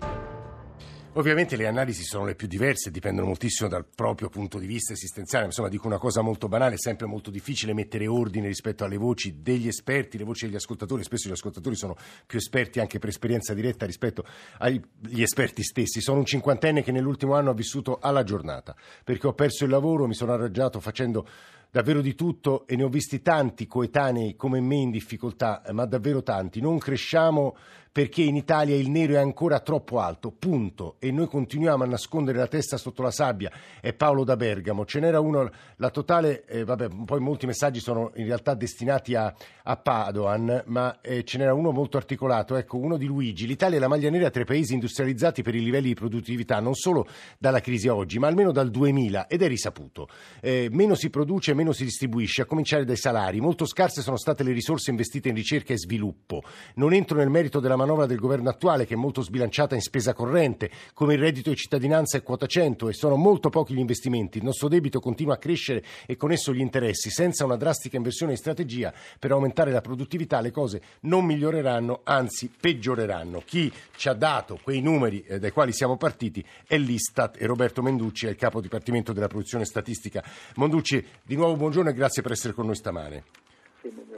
Ovviamente 1.14 1.56
le 1.56 1.66
analisi 1.66 2.04
sono 2.04 2.24
le 2.24 2.36
più 2.36 2.46
diverse, 2.46 2.92
dipendono 2.92 3.26
moltissimo 3.26 3.68
dal 3.68 3.84
proprio 3.84 4.28
punto 4.28 4.60
di 4.60 4.66
vista 4.66 4.92
esistenziale. 4.92 5.46
Insomma, 5.46 5.68
dico 5.68 5.88
una 5.88 5.98
cosa 5.98 6.22
molto 6.22 6.46
banale, 6.46 6.76
è 6.76 6.78
sempre 6.78 7.06
molto 7.06 7.30
difficile 7.30 7.74
mettere 7.74 8.06
ordine 8.06 8.46
rispetto 8.46 8.84
alle 8.84 8.96
voci 8.96 9.42
degli 9.42 9.66
esperti, 9.66 10.18
le 10.18 10.24
voci 10.24 10.46
degli 10.46 10.54
ascoltatori. 10.54 11.02
Spesso 11.02 11.28
gli 11.28 11.32
ascoltatori 11.32 11.74
sono 11.74 11.96
più 12.24 12.38
esperti 12.38 12.78
anche 12.78 13.00
per 13.00 13.08
esperienza 13.08 13.54
diretta 13.54 13.86
rispetto 13.86 14.24
agli 14.58 14.80
esperti 15.20 15.64
stessi. 15.64 16.00
Sono 16.00 16.18
un 16.18 16.26
cinquantenne 16.26 16.84
che 16.84 16.92
nell'ultimo 16.92 17.34
anno 17.34 17.50
ha 17.50 17.54
vissuto 17.54 17.98
alla 18.00 18.22
giornata, 18.22 18.76
perché 19.02 19.26
ho 19.26 19.34
perso 19.34 19.64
il 19.64 19.70
lavoro, 19.70 20.06
mi 20.06 20.14
sono 20.14 20.32
arrangiato 20.32 20.78
facendo 20.78 21.26
davvero 21.70 22.00
di 22.00 22.14
tutto 22.14 22.66
e 22.66 22.76
ne 22.76 22.82
ho 22.82 22.88
visti 22.88 23.22
tanti 23.22 23.66
coetanei 23.66 24.36
come 24.36 24.60
me 24.60 24.76
in 24.76 24.90
difficoltà, 24.90 25.62
ma 25.72 25.84
davvero 25.86 26.22
tanti. 26.22 26.60
Non 26.60 26.78
cresciamo 26.78 27.56
perché 27.92 28.22
in 28.22 28.36
Italia 28.36 28.76
il 28.76 28.88
nero 28.88 29.14
è 29.14 29.18
ancora 29.18 29.58
troppo 29.60 29.98
alto, 29.98 30.30
punto. 30.30 30.96
E 31.00 31.10
noi 31.10 31.26
continuiamo 31.26 31.82
a 31.82 31.86
nascondere 31.86 32.38
la 32.38 32.46
testa 32.46 32.76
sotto 32.76 33.02
la 33.02 33.10
sabbia. 33.10 33.50
È 33.80 33.92
Paolo 33.92 34.22
da 34.22 34.36
Bergamo. 34.36 34.84
Ce 34.84 35.00
n'era 35.00 35.18
uno, 35.18 35.50
la 35.76 35.90
totale, 35.90 36.44
eh, 36.44 36.64
vabbè, 36.64 36.88
poi 37.04 37.18
molti 37.18 37.46
messaggi 37.46 37.80
sono 37.80 38.12
in 38.14 38.26
realtà 38.26 38.54
destinati 38.54 39.16
a, 39.16 39.34
a 39.64 39.76
Padoan, 39.76 40.62
ma 40.66 41.00
eh, 41.00 41.24
ce 41.24 41.38
n'era 41.38 41.52
uno 41.52 41.72
molto 41.72 41.96
articolato. 41.96 42.54
Ecco, 42.54 42.76
uno 42.76 42.96
di 42.96 43.06
Luigi. 43.06 43.46
L'Italia 43.46 43.78
è 43.78 43.80
la 43.80 43.88
maglia 43.88 44.08
nera 44.08 44.30
tra 44.30 44.42
i 44.42 44.46
paesi 44.46 44.74
industrializzati 44.74 45.42
per 45.42 45.56
i 45.56 45.62
livelli 45.62 45.88
di 45.88 45.94
produttività, 45.94 46.60
non 46.60 46.74
solo 46.74 47.08
dalla 47.38 47.60
crisi 47.60 47.88
oggi, 47.88 48.20
ma 48.20 48.28
almeno 48.28 48.52
dal 48.52 48.70
2000, 48.70 49.26
ed 49.26 49.42
è 49.42 49.48
risaputo. 49.48 50.08
Eh, 50.40 50.68
meno 50.70 50.94
si 50.94 51.10
produce, 51.10 51.54
meno 51.60 51.72
si 51.72 51.84
distribuisce, 51.84 52.42
a 52.42 52.46
cominciare 52.46 52.86
dai 52.86 52.96
salari. 52.96 53.40
Molto 53.40 53.66
scarse 53.66 54.00
sono 54.00 54.16
state 54.16 54.42
le 54.42 54.52
risorse 54.52 54.90
investite 54.90 55.28
in 55.28 55.34
ricerca 55.34 55.74
e 55.74 55.78
sviluppo. 55.78 56.42
Non 56.76 56.94
entro 56.94 57.18
nel 57.18 57.28
merito 57.28 57.60
della 57.60 57.76
manovra 57.76 58.06
del 58.06 58.18
governo 58.18 58.48
attuale 58.48 58.86
che 58.86 58.94
è 58.94 58.96
molto 58.96 59.20
sbilanciata 59.20 59.74
in 59.74 59.82
spesa 59.82 60.14
corrente, 60.14 60.70
come 60.94 61.14
il 61.14 61.20
reddito 61.20 61.50
di 61.50 61.56
cittadinanza 61.56 62.16
e 62.16 62.22
quota 62.22 62.46
100 62.46 62.88
e 62.88 62.92
sono 62.94 63.16
molto 63.16 63.50
pochi 63.50 63.74
gli 63.74 63.78
investimenti. 63.78 64.38
Il 64.38 64.44
nostro 64.44 64.68
debito 64.68 65.00
continua 65.00 65.34
a 65.34 65.38
crescere 65.38 65.84
e 66.06 66.16
con 66.16 66.32
esso 66.32 66.54
gli 66.54 66.60
interessi. 66.60 67.10
Senza 67.10 67.44
una 67.44 67.56
drastica 67.56 67.98
inversione 67.98 68.32
di 68.32 68.38
strategia 68.38 68.92
per 69.18 69.32
aumentare 69.32 69.70
la 69.70 69.82
produttività 69.82 70.40
le 70.40 70.50
cose 70.50 70.80
non 71.00 71.26
miglioreranno, 71.26 72.00
anzi 72.04 72.50
peggioreranno. 72.58 73.42
Chi 73.44 73.70
ci 73.96 74.08
ha 74.08 74.14
dato 74.14 74.58
quei 74.62 74.80
numeri 74.80 75.22
eh, 75.26 75.38
dai 75.38 75.50
quali 75.50 75.72
siamo 75.72 75.98
partiti 75.98 76.42
è 76.66 76.78
l'Istat 76.78 77.36
e 77.38 77.46
Roberto 77.46 77.82
Menducci 77.82 78.26
è 78.26 78.30
il 78.30 78.36
capo 78.36 78.62
dipartimento 78.62 79.12
della 79.12 79.28
produzione 79.28 79.66
statistica. 79.66 80.24
Monducci, 80.56 81.04
di 81.22 81.36
nuovo 81.36 81.49
buongiorno 81.56 81.90
e 81.90 81.94
grazie 81.94 82.22
per 82.22 82.32
essere 82.32 82.52
con 82.52 82.66
noi 82.66 82.74
stamane. 82.74 83.24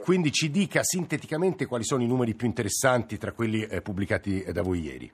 Quindi 0.03 0.31
ci 0.31 0.49
dica 0.49 0.83
sinteticamente 0.83 1.65
quali 1.65 1.85
sono 1.85 2.03
i 2.03 2.07
numeri 2.07 2.33
più 2.33 2.45
interessanti 2.45 3.17
tra 3.17 3.31
quelli 3.31 3.63
eh, 3.63 3.81
pubblicati 3.81 4.43
da 4.51 4.61
voi 4.61 4.81
ieri. 4.81 5.11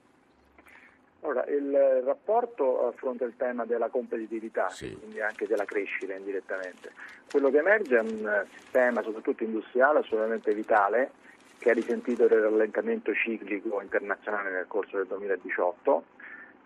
Allora, 1.21 1.45
il 1.45 2.01
rapporto 2.03 2.87
affronta 2.87 3.25
il 3.25 3.35
tema 3.37 3.65
della 3.65 3.89
competitività, 3.89 4.69
sì. 4.69 4.97
quindi 4.97 5.21
anche 5.21 5.45
della 5.45 5.65
crescita 5.65 6.15
indirettamente. 6.15 6.91
Quello 7.29 7.51
che 7.51 7.59
emerge 7.59 7.97
è 7.97 8.01
un 8.01 8.45
sistema, 8.55 9.03
soprattutto 9.03 9.43
industriale, 9.43 9.99
assolutamente 9.99 10.53
vitale, 10.55 11.11
che 11.59 11.69
ha 11.69 11.73
risentito 11.73 12.25
del 12.25 12.41
rallentamento 12.41 13.13
ciclico 13.13 13.81
internazionale 13.81 14.49
nel 14.49 14.65
corso 14.67 14.97
del 14.97 15.07
2018, 15.07 16.03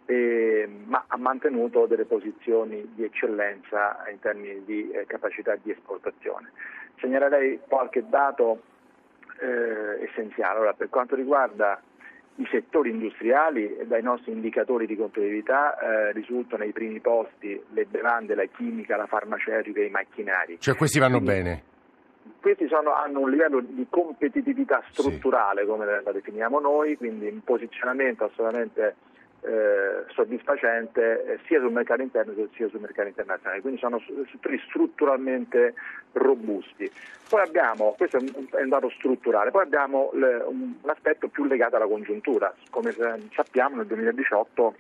eh, 0.06 0.70
ma 0.86 1.06
ha 1.08 1.18
mantenuto 1.18 1.86
delle 1.86 2.06
posizioni 2.06 2.92
di 2.94 3.04
eccellenza 3.04 4.04
in 4.12 4.20
termini 4.20 4.64
di 4.66 4.92
eh, 4.92 5.06
capacità 5.06 5.56
di 5.62 5.72
esportazione. 5.72 6.52
Segnalerei 7.00 7.62
qualche 7.68 8.04
dato 8.08 8.62
eh, 9.40 10.04
essenziale. 10.04 10.56
Allora, 10.56 10.74
per 10.74 10.90
quanto 10.90 11.16
riguarda 11.16 11.82
i 12.36 12.48
settori 12.50 12.90
industriali, 12.90 13.78
dai 13.86 14.02
nostri 14.02 14.32
indicatori 14.32 14.88
di 14.88 14.96
competitività 14.96 15.78
eh, 15.78 16.12
risultano 16.14 16.64
ai 16.64 16.72
primi 16.72 17.00
posti 17.00 17.62
le 17.70 17.86
bevande, 17.86 18.36
la 18.36 18.46
chimica, 18.46 18.98
la 18.98 19.06
farmaceutica 19.06 19.80
e 19.80 19.86
i 19.86 19.90
macchinari. 19.90 20.60
Cioè 20.60 20.76
questi 20.76 21.00
vanno 21.00 21.20
Quindi, 21.20 21.36
bene? 21.36 21.64
Questi 22.42 22.68
sono, 22.68 22.94
hanno 22.94 23.20
un 23.20 23.30
livello 23.30 23.62
di 23.62 23.86
competitività 23.90 24.84
strutturale, 24.90 25.62
sì. 25.62 25.68
come 25.68 25.86
la 25.86 26.12
definiamo 26.12 26.60
noi, 26.60 26.98
quindi 26.98 27.28
un 27.28 27.44
posizionamento 27.44 28.26
assolutamente 28.26 28.96
eh, 29.46 30.06
soddisfacente 30.14 31.26
eh, 31.26 31.40
sia 31.46 31.60
sul 31.60 31.72
mercato 31.72 32.02
interno 32.02 32.34
sia 32.56 32.70
sul 32.70 32.80
mercato 32.80 33.08
internazionale, 33.08 33.62
quindi 33.62 33.80
sono 33.80 34.02
settori 34.32 34.60
strutturalmente 34.68 35.74
robusti. 36.14 36.90
Poi 37.28 37.42
abbiamo, 37.42 37.94
questo 37.98 38.18
è 38.18 38.62
un 38.62 38.70
dato 38.70 38.90
strutturale, 38.92 39.52
poi 39.52 39.64
abbiamo 39.64 40.12
le, 40.14 40.44
un, 40.48 40.74
un 40.82 40.90
aspetto 40.90 41.28
più 41.28 41.46
legato 41.46 41.76
alla 41.76 41.88
congiuntura, 41.88 42.54
come 42.70 42.94
sappiamo 43.34 43.78
nel 43.78 43.88
2018 43.88 44.76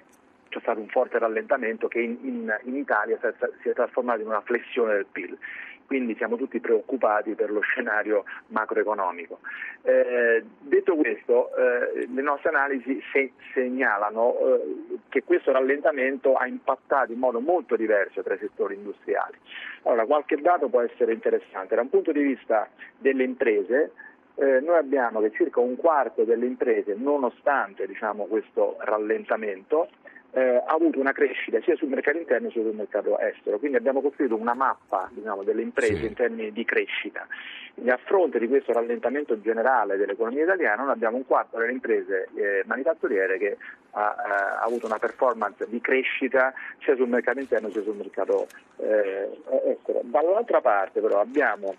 c'è 0.49 0.59
stato 0.59 0.79
un 0.79 0.87
forte 0.87 1.17
rallentamento 1.17 1.87
che 1.87 1.99
in, 1.99 2.17
in, 2.21 2.59
in 2.65 2.75
Italia 2.75 3.17
si 3.61 3.69
è 3.69 3.73
trasformato 3.73 4.21
in 4.21 4.27
una 4.27 4.41
flessione 4.41 4.93
del 4.93 5.07
PIL 5.11 5.37
quindi 5.85 6.15
siamo 6.15 6.35
tutti 6.37 6.59
preoccupati 6.59 7.35
per 7.35 7.51
lo 7.51 7.61
scenario 7.61 8.23
macroeconomico. 8.47 9.39
Eh, 9.83 10.43
detto 10.59 10.95
questo, 10.95 11.55
eh, 11.55 12.07
le 12.07 12.21
nostre 12.21 12.49
analisi 12.49 13.01
se- 13.11 13.33
segnalano 13.53 14.37
eh, 14.37 14.99
che 15.09 15.23
questo 15.23 15.51
rallentamento 15.51 16.35
ha 16.35 16.47
impattato 16.47 17.11
in 17.11 17.19
modo 17.19 17.39
molto 17.39 17.75
diverso 17.75 18.23
tra 18.23 18.35
i 18.35 18.39
settori 18.39 18.75
industriali. 18.75 19.37
Allora, 19.83 20.05
qualche 20.05 20.37
dato 20.37 20.69
può 20.69 20.81
essere 20.81 21.13
interessante. 21.13 21.75
Da 21.75 21.81
un 21.81 21.89
punto 21.89 22.11
di 22.11 22.21
vista 22.21 22.69
delle 22.97 23.23
imprese, 23.23 23.91
eh, 24.35 24.59
noi 24.61 24.77
abbiamo 24.77 25.21
che 25.21 25.31
circa 25.31 25.59
un 25.59 25.75
quarto 25.75 26.23
delle 26.23 26.45
imprese, 26.45 26.95
nonostante 26.95 27.85
diciamo, 27.85 28.25
questo 28.25 28.77
rallentamento, 28.79 29.89
eh, 30.33 30.55
ha 30.65 30.73
avuto 30.73 30.99
una 30.99 31.11
crescita 31.11 31.61
sia 31.61 31.75
sul 31.75 31.89
mercato 31.89 32.17
interno 32.17 32.49
sia 32.49 32.63
sul 32.63 32.73
mercato 32.73 33.19
estero, 33.19 33.59
quindi 33.59 33.77
abbiamo 33.77 34.01
costruito 34.01 34.35
una 34.35 34.55
mappa 34.55 35.09
diciamo, 35.13 35.43
delle 35.43 35.61
imprese 35.61 35.97
sì. 35.97 36.05
in 36.05 36.13
termini 36.13 36.51
di 36.51 36.65
crescita. 36.65 37.27
Quindi 37.73 37.91
a 37.91 37.99
fronte 38.03 38.39
di 38.39 38.47
questo 38.47 38.71
rallentamento 38.71 39.39
generale 39.41 39.95
dell'economia 39.97 40.43
italiana, 40.43 40.83
noi 40.83 40.91
abbiamo 40.91 41.17
un 41.17 41.25
quarto 41.25 41.57
delle 41.57 41.71
imprese 41.71 42.29
eh, 42.35 42.63
manifatturiere 42.65 43.37
che 43.37 43.57
ha, 43.91 44.15
ha, 44.15 44.59
avuto 44.61 44.87
una 44.87 44.97
performance 44.97 45.67
di 45.67 45.79
crescita 45.81 46.53
sia 46.79 46.95
sul 46.95 47.09
mercato 47.09 47.39
interno 47.39 47.69
sia 47.69 47.83
sul 47.83 47.95
mercato 47.95 48.47
eh, 48.77 49.29
estero. 49.65 50.01
Dall'altra 50.03 50.61
parte 50.61 50.99
però 50.99 51.19
abbiamo 51.19 51.75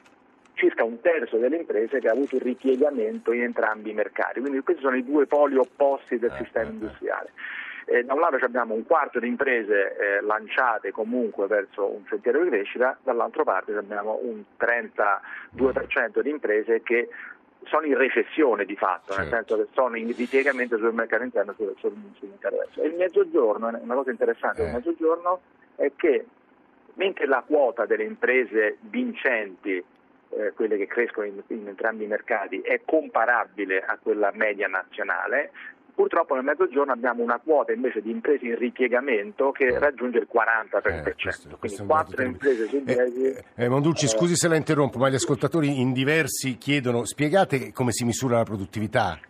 circa 0.54 0.84
un 0.84 1.00
terzo 1.00 1.36
delle 1.36 1.56
imprese 1.56 1.98
che 1.98 2.08
ha 2.08 2.12
avuto 2.12 2.36
un 2.36 2.42
ripiegamento 2.42 3.32
in 3.32 3.42
entrambi 3.42 3.90
i 3.90 3.94
mercati, 3.94 4.38
quindi 4.38 4.60
questi 4.60 4.82
sono 4.82 4.96
i 4.96 5.04
due 5.04 5.26
poli 5.26 5.56
opposti 5.56 6.18
del 6.18 6.30
eh, 6.30 6.44
sistema 6.44 6.66
eh, 6.66 6.68
eh. 6.68 6.72
industriale. 6.72 7.30
Eh, 7.86 8.04
da 8.04 8.14
un 8.14 8.20
lato 8.20 8.36
abbiamo 8.36 8.74
un 8.74 8.84
quarto 8.86 9.18
di 9.18 9.28
imprese 9.28 9.96
eh, 9.96 10.20
lanciate 10.22 10.90
comunque 10.90 11.46
verso 11.46 11.86
un 11.86 12.04
sentiero 12.08 12.42
di 12.42 12.48
crescita, 12.48 12.98
dall'altra 13.02 13.44
parte 13.44 13.76
abbiamo 13.76 14.18
un 14.22 14.42
32% 14.58 16.20
di 16.20 16.30
imprese 16.30 16.82
che 16.82 17.08
sono 17.64 17.86
in 17.86 17.96
recessione 17.96 18.64
di 18.64 18.76
fatto, 18.76 19.12
certo. 19.12 19.20
nel 19.20 19.44
senso 19.46 19.56
che 19.56 19.68
sono 19.72 19.96
in 19.96 20.14
ripiegamento 20.14 20.76
sul 20.78 20.92
mercato 20.92 21.22
interno 21.22 21.52
e 21.52 21.54
sul, 21.56 21.74
sul, 21.78 21.94
sull'intervento. 22.18 22.80
E 22.80 22.86
il 22.86 22.94
mezzogiorno, 22.94 23.68
una 23.68 23.94
cosa 23.94 24.10
interessante 24.10 24.62
eh. 24.62 24.64
del 24.64 24.74
mezzogiorno 24.74 25.40
è 25.76 25.90
che 25.96 26.26
mentre 26.94 27.26
la 27.26 27.42
quota 27.46 27.86
delle 27.86 28.04
imprese 28.04 28.76
vincenti 28.80 29.82
eh, 30.36 30.52
quelle 30.52 30.76
che 30.76 30.86
crescono 30.86 31.26
in, 31.26 31.42
in, 31.48 31.68
entrambi 31.68 32.04
i 32.04 32.08
mercati, 32.08 32.60
è 32.60 32.80
comparabile 32.84 33.82
a 33.84 33.98
quella 34.00 34.30
media 34.34 34.68
nazionale. 34.68 35.50
Purtroppo 35.94 36.34
nel 36.34 36.42
mezzogiorno 36.42 36.90
abbiamo 36.90 37.22
una 37.22 37.40
quota 37.42 37.72
invece 37.72 38.02
di 38.02 38.10
imprese 38.10 38.46
in 38.46 38.58
ripiegamento 38.58 39.52
che 39.52 39.66
eh. 39.66 39.78
raggiunge 39.78 40.18
il 40.18 40.28
43%, 40.32 41.06
eh, 41.06 41.14
questo, 41.14 41.56
quindi 41.56 41.86
4 41.86 42.22
imprese 42.24 42.66
su 42.66 42.82
10. 42.82 43.22
Eh, 43.22 43.44
eh, 43.54 43.68
Monducci, 43.68 44.08
scusi 44.08 44.34
se 44.34 44.48
la 44.48 44.56
interrompo, 44.56 44.98
ma 44.98 45.08
gli 45.08 45.14
ascoltatori 45.14 45.80
in 45.80 45.92
diversi 45.92 46.58
chiedono, 46.58 47.04
spiegate 47.04 47.72
come 47.72 47.92
si 47.92 48.04
misura 48.04 48.38
la 48.38 48.42
produttività, 48.42 49.20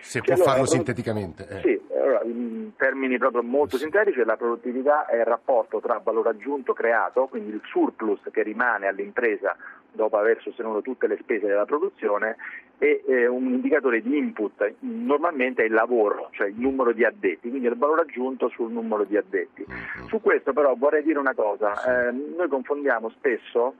se 0.00 0.18
sì, 0.18 0.20
può 0.20 0.34
allora, 0.34 0.50
farlo 0.50 0.66
sinteticamente. 0.66 1.46
Eh. 1.48 1.60
Sì, 1.60 1.80
allora, 1.94 2.22
in 2.24 2.72
termini 2.76 3.16
proprio 3.18 3.44
molto 3.44 3.76
sintetici, 3.76 4.24
la 4.24 4.36
produttività 4.36 5.06
è 5.06 5.16
il 5.16 5.24
rapporto 5.24 5.80
tra 5.80 6.00
valore 6.02 6.30
aggiunto 6.30 6.72
creato, 6.72 7.26
quindi 7.26 7.52
il 7.52 7.60
surplus 7.66 8.20
che 8.32 8.42
rimane 8.42 8.88
all'impresa 8.88 9.56
dopo 9.92 10.16
aver 10.16 10.40
sostenuto 10.40 10.80
tutte 10.80 11.06
le 11.06 11.18
spese 11.20 11.46
della 11.46 11.64
produzione, 11.64 12.36
e 12.78 13.04
eh, 13.06 13.26
un 13.28 13.44
indicatore 13.44 14.02
di 14.02 14.16
input 14.16 14.74
normalmente 14.80 15.62
è 15.62 15.66
il 15.66 15.72
lavoro, 15.72 16.30
cioè 16.32 16.48
il 16.48 16.58
numero 16.58 16.92
di 16.92 17.04
addetti, 17.04 17.48
quindi 17.48 17.68
il 17.68 17.76
valore 17.76 18.02
aggiunto 18.02 18.48
sul 18.48 18.72
numero 18.72 19.04
di 19.04 19.16
addetti. 19.16 19.64
Mm-hmm. 19.68 20.08
Su 20.08 20.20
questo 20.20 20.52
però 20.52 20.74
vorrei 20.74 21.04
dire 21.04 21.18
una 21.18 21.34
cosa, 21.34 22.08
eh, 22.08 22.10
noi 22.10 22.48
confondiamo 22.48 23.10
spesso, 23.10 23.74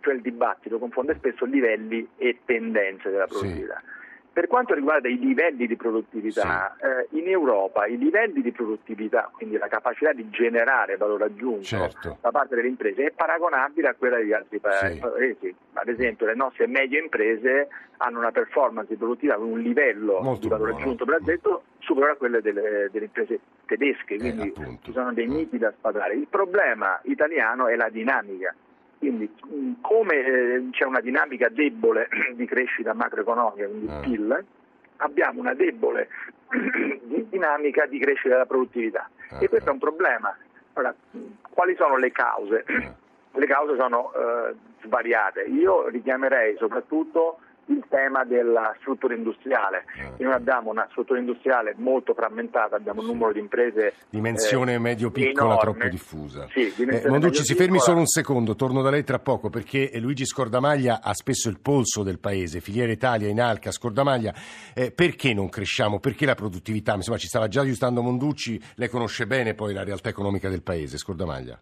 cioè 0.00 0.14
il 0.14 0.22
dibattito 0.22 0.78
confonde 0.78 1.16
spesso 1.16 1.44
livelli 1.44 2.08
e 2.16 2.38
tendenze 2.46 3.10
della 3.10 3.26
produttività. 3.26 3.82
Sì. 3.84 3.94
Per 4.36 4.48
quanto 4.48 4.74
riguarda 4.74 5.08
i 5.08 5.18
livelli 5.18 5.66
di 5.66 5.76
produttività, 5.76 6.76
sì. 6.78 6.84
eh, 6.84 7.18
in 7.18 7.26
Europa 7.26 7.86
i 7.86 7.96
livelli 7.96 8.42
di 8.42 8.52
produttività, 8.52 9.30
quindi 9.32 9.56
la 9.56 9.66
capacità 9.66 10.12
di 10.12 10.28
generare 10.28 10.98
valore 10.98 11.24
aggiunto 11.24 11.62
certo. 11.62 12.18
da 12.20 12.30
parte 12.30 12.54
delle 12.54 12.68
imprese, 12.68 13.06
è 13.06 13.12
paragonabile 13.12 13.88
a 13.88 13.94
quella 13.94 14.18
degli 14.18 14.34
altri 14.34 14.58
paesi. 14.58 15.00
Sì. 15.40 15.54
Ad 15.72 15.88
esempio 15.88 16.26
le 16.26 16.34
nostre 16.34 16.66
medie 16.66 17.00
imprese 17.00 17.68
hanno 17.96 18.18
una 18.18 18.30
performance 18.30 18.90
di 18.90 18.96
produttività 18.96 19.38
con 19.38 19.52
un 19.52 19.60
livello 19.60 20.20
Molto 20.20 20.40
di 20.40 20.48
valore 20.48 20.72
buono. 20.72 20.84
aggiunto 20.84 21.04
per 21.06 21.14
addetto 21.14 21.62
superiore 21.78 22.12
a 22.12 22.16
quelle 22.16 22.42
delle, 22.42 22.90
delle 22.92 23.04
imprese 23.06 23.40
tedesche, 23.64 24.16
eh, 24.16 24.18
quindi 24.18 24.52
eh, 24.54 24.78
ci 24.82 24.92
sono 24.92 25.14
dei 25.14 25.28
miti 25.28 25.56
da 25.56 25.72
spadare. 25.78 26.14
Il 26.14 26.26
problema 26.28 27.00
italiano 27.04 27.68
è 27.68 27.74
la 27.74 27.88
dinamica 27.88 28.54
quindi 28.98 29.30
come 29.80 30.14
eh, 30.14 30.68
c'è 30.70 30.84
una 30.84 31.00
dinamica 31.00 31.48
debole 31.48 32.08
di 32.34 32.46
crescita 32.46 32.94
macroeconomica, 32.94 33.66
quindi 33.66 33.88
ah. 33.88 34.00
PIL, 34.00 34.44
abbiamo 34.96 35.40
una 35.40 35.54
debole 35.54 36.08
dinamica 37.28 37.86
di 37.86 37.98
crescita 37.98 38.30
della 38.30 38.46
produttività 38.46 39.08
ah, 39.30 39.42
e 39.42 39.48
questo 39.48 39.70
è 39.70 39.72
un 39.72 39.78
problema. 39.78 40.36
Allora, 40.74 40.94
quali 41.50 41.74
sono 41.76 41.96
le 41.96 42.12
cause? 42.12 42.64
Ah. 42.66 43.04
Le 43.36 43.44
cause 43.44 43.76
sono 43.76 44.14
eh, 44.14 44.54
svariate. 44.80 45.42
Io 45.42 45.88
richiamerei 45.88 46.56
soprattutto 46.56 47.40
il 47.66 47.84
tema 47.88 48.24
della 48.24 48.74
struttura 48.80 49.14
industriale. 49.14 49.84
Eh. 50.18 50.24
Noi 50.24 50.32
abbiamo 50.32 50.70
una 50.70 50.86
struttura 50.90 51.18
industriale 51.18 51.74
molto 51.76 52.14
frammentata, 52.14 52.76
abbiamo 52.76 53.00
un 53.00 53.06
numero 53.06 53.32
di 53.32 53.40
imprese 53.40 53.94
dimensione 54.08 54.74
eh, 54.74 54.78
medio-piccola 54.78 55.56
troppo 55.56 55.88
diffusa. 55.88 56.46
Sì, 56.50 56.72
eh, 56.84 57.08
Monducci, 57.08 57.44
si 57.44 57.54
fermi 57.54 57.78
solo 57.78 57.98
un 57.98 58.06
secondo, 58.06 58.54
torno 58.54 58.82
da 58.82 58.90
lei 58.90 59.04
tra 59.04 59.18
poco 59.18 59.50
perché 59.50 59.90
Luigi 59.98 60.26
Scordamaglia 60.26 61.00
ha 61.02 61.14
spesso 61.14 61.48
il 61.48 61.58
polso 61.60 62.02
del 62.02 62.18
paese, 62.18 62.60
Filiera 62.60 62.92
Italia, 62.92 63.28
Inalca, 63.28 63.70
Scordamaglia, 63.70 64.34
eh, 64.74 64.92
perché 64.92 65.34
non 65.34 65.48
cresciamo? 65.48 65.98
Perché 65.98 66.26
la 66.26 66.34
produttività? 66.34 66.94
Insomma, 66.94 67.18
ci 67.18 67.26
stava 67.26 67.48
già 67.48 67.60
aiutando 67.60 68.02
Monducci, 68.02 68.60
lei 68.76 68.88
conosce 68.88 69.26
bene 69.26 69.54
poi 69.54 69.72
la 69.72 69.84
realtà 69.84 70.08
economica 70.08 70.48
del 70.48 70.62
paese, 70.62 70.98
Scordamaglia. 70.98 71.60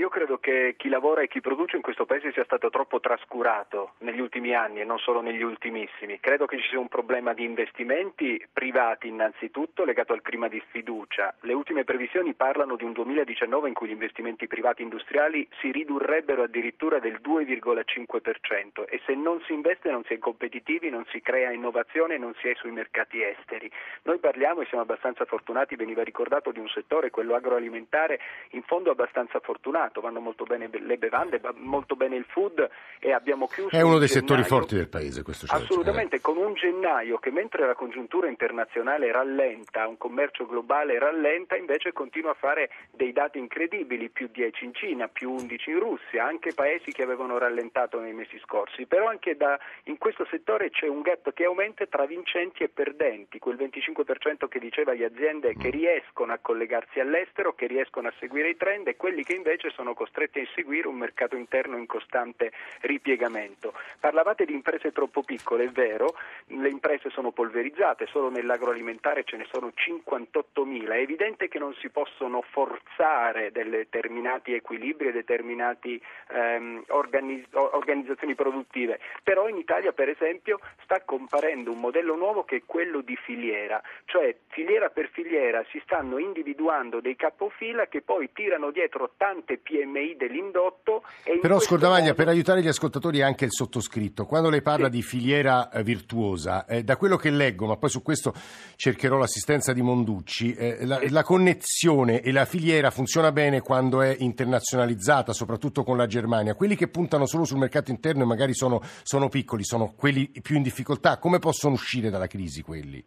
Io 0.00 0.08
credo 0.08 0.38
che 0.38 0.76
chi 0.78 0.88
lavora 0.88 1.20
e 1.20 1.28
chi 1.28 1.42
produce 1.42 1.76
in 1.76 1.82
questo 1.82 2.06
paese 2.06 2.32
sia 2.32 2.44
stato 2.44 2.70
troppo 2.70 3.00
trascurato 3.00 3.92
negli 3.98 4.18
ultimi 4.18 4.54
anni 4.54 4.80
e 4.80 4.84
non 4.84 4.98
solo 4.98 5.20
negli 5.20 5.42
ultimissimi. 5.42 6.18
Credo 6.20 6.46
che 6.46 6.58
ci 6.58 6.68
sia 6.70 6.78
un 6.78 6.88
problema 6.88 7.34
di 7.34 7.44
investimenti 7.44 8.42
privati 8.50 9.08
innanzitutto 9.08 9.84
legato 9.84 10.14
al 10.14 10.22
clima 10.22 10.48
di 10.48 10.58
sfiducia. 10.68 11.34
Le 11.42 11.52
ultime 11.52 11.84
previsioni 11.84 12.32
parlano 12.32 12.76
di 12.76 12.84
un 12.84 12.92
2019 12.92 13.68
in 13.68 13.74
cui 13.74 13.88
gli 13.88 13.90
investimenti 13.90 14.46
privati 14.46 14.80
industriali 14.80 15.46
si 15.60 15.70
ridurrebbero 15.70 16.44
addirittura 16.44 16.98
del 16.98 17.20
2,5% 17.22 18.86
e 18.88 19.02
se 19.04 19.14
non 19.14 19.42
si 19.42 19.52
investe 19.52 19.90
non 19.90 20.04
si 20.04 20.14
è 20.14 20.18
competitivi, 20.18 20.88
non 20.88 21.04
si 21.10 21.20
crea 21.20 21.50
innovazione, 21.50 22.16
non 22.16 22.32
si 22.40 22.48
è 22.48 22.54
sui 22.54 22.70
mercati 22.70 23.22
esteri. 23.22 23.70
Noi 24.04 24.16
parliamo 24.16 24.62
e 24.62 24.66
siamo 24.68 24.82
abbastanza 24.82 25.26
fortunati, 25.26 25.76
veniva 25.76 26.02
ricordato, 26.02 26.52
di 26.52 26.58
un 26.58 26.68
settore, 26.68 27.10
quello 27.10 27.34
agroalimentare, 27.34 28.18
in 28.52 28.62
fondo 28.62 28.90
abbastanza 28.90 29.40
fortunato 29.40 29.88
mercato, 29.90 30.00
vanno 30.00 30.20
molto 30.20 30.44
bene 30.44 30.70
le 30.72 30.96
bevande, 30.96 31.38
va 31.38 31.52
molto 31.56 31.96
bene 31.96 32.16
il 32.16 32.24
food 32.28 32.68
e 32.98 33.12
abbiamo 33.12 33.46
chiuso... 33.46 33.76
È 33.76 33.82
uno 33.82 33.98
dei 33.98 34.08
settori 34.08 34.44
forti 34.44 34.76
del 34.76 34.88
paese 34.88 35.22
questo 35.22 35.46
certo. 35.46 35.64
Assolutamente, 35.64 36.16
eh. 36.16 36.20
con 36.20 36.36
un 36.36 36.54
gennaio 36.54 37.18
che 37.18 37.30
mentre 37.30 37.66
la 37.66 37.74
congiuntura 37.74 38.28
internazionale 38.28 39.10
rallenta, 39.10 39.86
un 39.86 39.98
commercio 39.98 40.46
globale 40.46 40.98
rallenta, 40.98 41.56
invece 41.56 41.92
continua 41.92 42.30
a 42.30 42.34
fare 42.34 42.70
dei 42.92 43.12
dati 43.12 43.38
incredibili, 43.38 44.08
più 44.08 44.28
10 44.30 44.64
in 44.64 44.74
Cina, 44.74 45.08
più 45.08 45.30
11 45.32 45.70
in 45.70 45.78
Russia, 45.78 46.24
anche 46.24 46.54
paesi 46.54 46.92
che 46.92 47.02
avevano 47.02 47.38
rallentato 47.38 47.98
nei 48.00 48.12
mesi 48.12 48.38
scorsi, 48.44 48.86
però 48.86 49.08
anche 49.08 49.36
da, 49.36 49.58
in 49.84 49.98
questo 49.98 50.26
settore 50.30 50.70
c'è 50.70 50.86
un 50.86 51.02
gap 51.02 51.32
che 51.32 51.44
aumenta 51.44 51.86
tra 51.86 52.06
vincenti 52.06 52.62
e 52.62 52.68
perdenti, 52.68 53.38
quel 53.38 53.56
25% 53.56 54.48
che 54.48 54.58
diceva 54.58 54.92
le 54.92 55.04
aziende 55.04 55.54
che 55.54 55.70
riescono 55.70 56.32
a 56.32 56.38
collegarsi 56.40 57.00
all'estero, 57.00 57.54
che 57.54 57.66
riescono 57.66 58.08
a 58.08 58.12
seguire 58.18 58.50
i 58.50 58.56
trend 58.56 58.86
e 58.88 58.96
quelli 58.96 59.24
che 59.24 59.34
invece 59.34 59.70
sono 59.70 59.79
sono 59.80 59.94
costretti 59.94 60.38
a 60.38 60.42
inseguire 60.42 60.88
un 60.88 60.96
mercato 60.96 61.36
interno 61.36 61.78
in 61.78 61.86
costante 61.86 62.52
ripiegamento. 62.82 63.72
Parlavate 63.98 64.44
di 64.44 64.52
imprese 64.52 64.92
troppo 64.92 65.22
piccole, 65.22 65.64
è 65.64 65.70
vero, 65.70 66.14
le 66.48 66.68
imprese 66.68 67.08
sono 67.08 67.30
polverizzate, 67.30 68.06
solo 68.06 68.28
nell'agroalimentare 68.28 69.24
ce 69.24 69.38
ne 69.38 69.46
sono 69.50 69.72
58.000, 69.74 70.90
è 70.90 70.98
evidente 70.98 71.48
che 71.48 71.58
non 71.58 71.72
si 71.76 71.88
possono 71.88 72.42
forzare 72.42 73.50
determinati 73.52 74.52
equilibri 74.52 75.08
e 75.08 75.12
determinate 75.12 76.00
ehm, 76.28 76.84
organizz- 76.88 77.54
organizzazioni 77.54 78.34
produttive, 78.34 79.00
però 79.22 79.48
in 79.48 79.56
Italia 79.56 79.92
per 79.92 80.10
esempio 80.10 80.60
sta 80.82 81.00
comparendo 81.06 81.72
un 81.72 81.80
modello 81.80 82.16
nuovo 82.16 82.44
che 82.44 82.56
è 82.56 82.62
quello 82.66 83.00
di 83.00 83.16
filiera, 83.16 83.80
cioè 84.04 84.36
filiera 84.48 84.90
per 84.90 85.08
filiera 85.08 85.64
si 85.70 85.80
stanno 85.84 86.18
individuando 86.18 87.00
dei 87.00 87.16
capofila 87.16 87.86
che 87.86 88.02
poi 88.02 88.30
tirano 88.34 88.70
dietro 88.70 89.12
tante 89.16 89.56
piccole 89.56 89.68
PMI 89.70 90.16
dell'indotto. 90.16 91.02
Però 91.40 91.60
Scordamaglia, 91.60 92.02
modo... 92.02 92.14
per 92.14 92.28
aiutare 92.28 92.62
gli 92.62 92.68
ascoltatori 92.68 93.22
anche 93.22 93.44
il 93.44 93.52
sottoscritto, 93.52 94.26
quando 94.26 94.50
lei 94.50 94.62
parla 94.62 94.86
sì. 94.86 94.92
di 94.92 95.02
filiera 95.02 95.70
eh, 95.70 95.84
virtuosa, 95.84 96.66
eh, 96.66 96.82
da 96.82 96.96
quello 96.96 97.16
che 97.16 97.30
leggo, 97.30 97.66
ma 97.66 97.76
poi 97.76 97.88
su 97.88 98.02
questo 98.02 98.34
cercherò 98.74 99.16
l'assistenza 99.16 99.72
di 99.72 99.82
Monducci, 99.82 100.54
eh, 100.54 100.84
la, 100.84 101.00
la, 101.08 101.22
connessione 101.22 102.20
e 102.20 102.32
la 102.32 102.44
filiera 102.44 102.90
funziona 102.90 103.30
bene 103.30 103.60
quando 103.60 104.00
è 104.02 104.16
internazionalizzata, 104.18 105.32
soprattutto 105.32 105.84
con 105.84 105.96
la 105.96 106.06
Germania. 106.06 106.54
Quelli 106.54 106.74
che 106.74 106.88
puntano 106.88 107.26
solo 107.26 107.44
sul 107.44 107.58
mercato 107.58 107.90
interno 107.90 108.22
e 108.24 108.26
magari 108.26 108.54
sono, 108.54 108.80
sono 109.02 109.28
piccoli, 109.28 109.64
sono 109.64 109.92
quelli 109.96 110.30
più 110.42 110.56
in 110.56 110.62
difficoltà, 110.62 111.18
come 111.18 111.38
possono 111.38 111.74
uscire 111.74 112.10
dalla 112.10 112.26
crisi 112.26 112.62
quelli? 112.62 113.04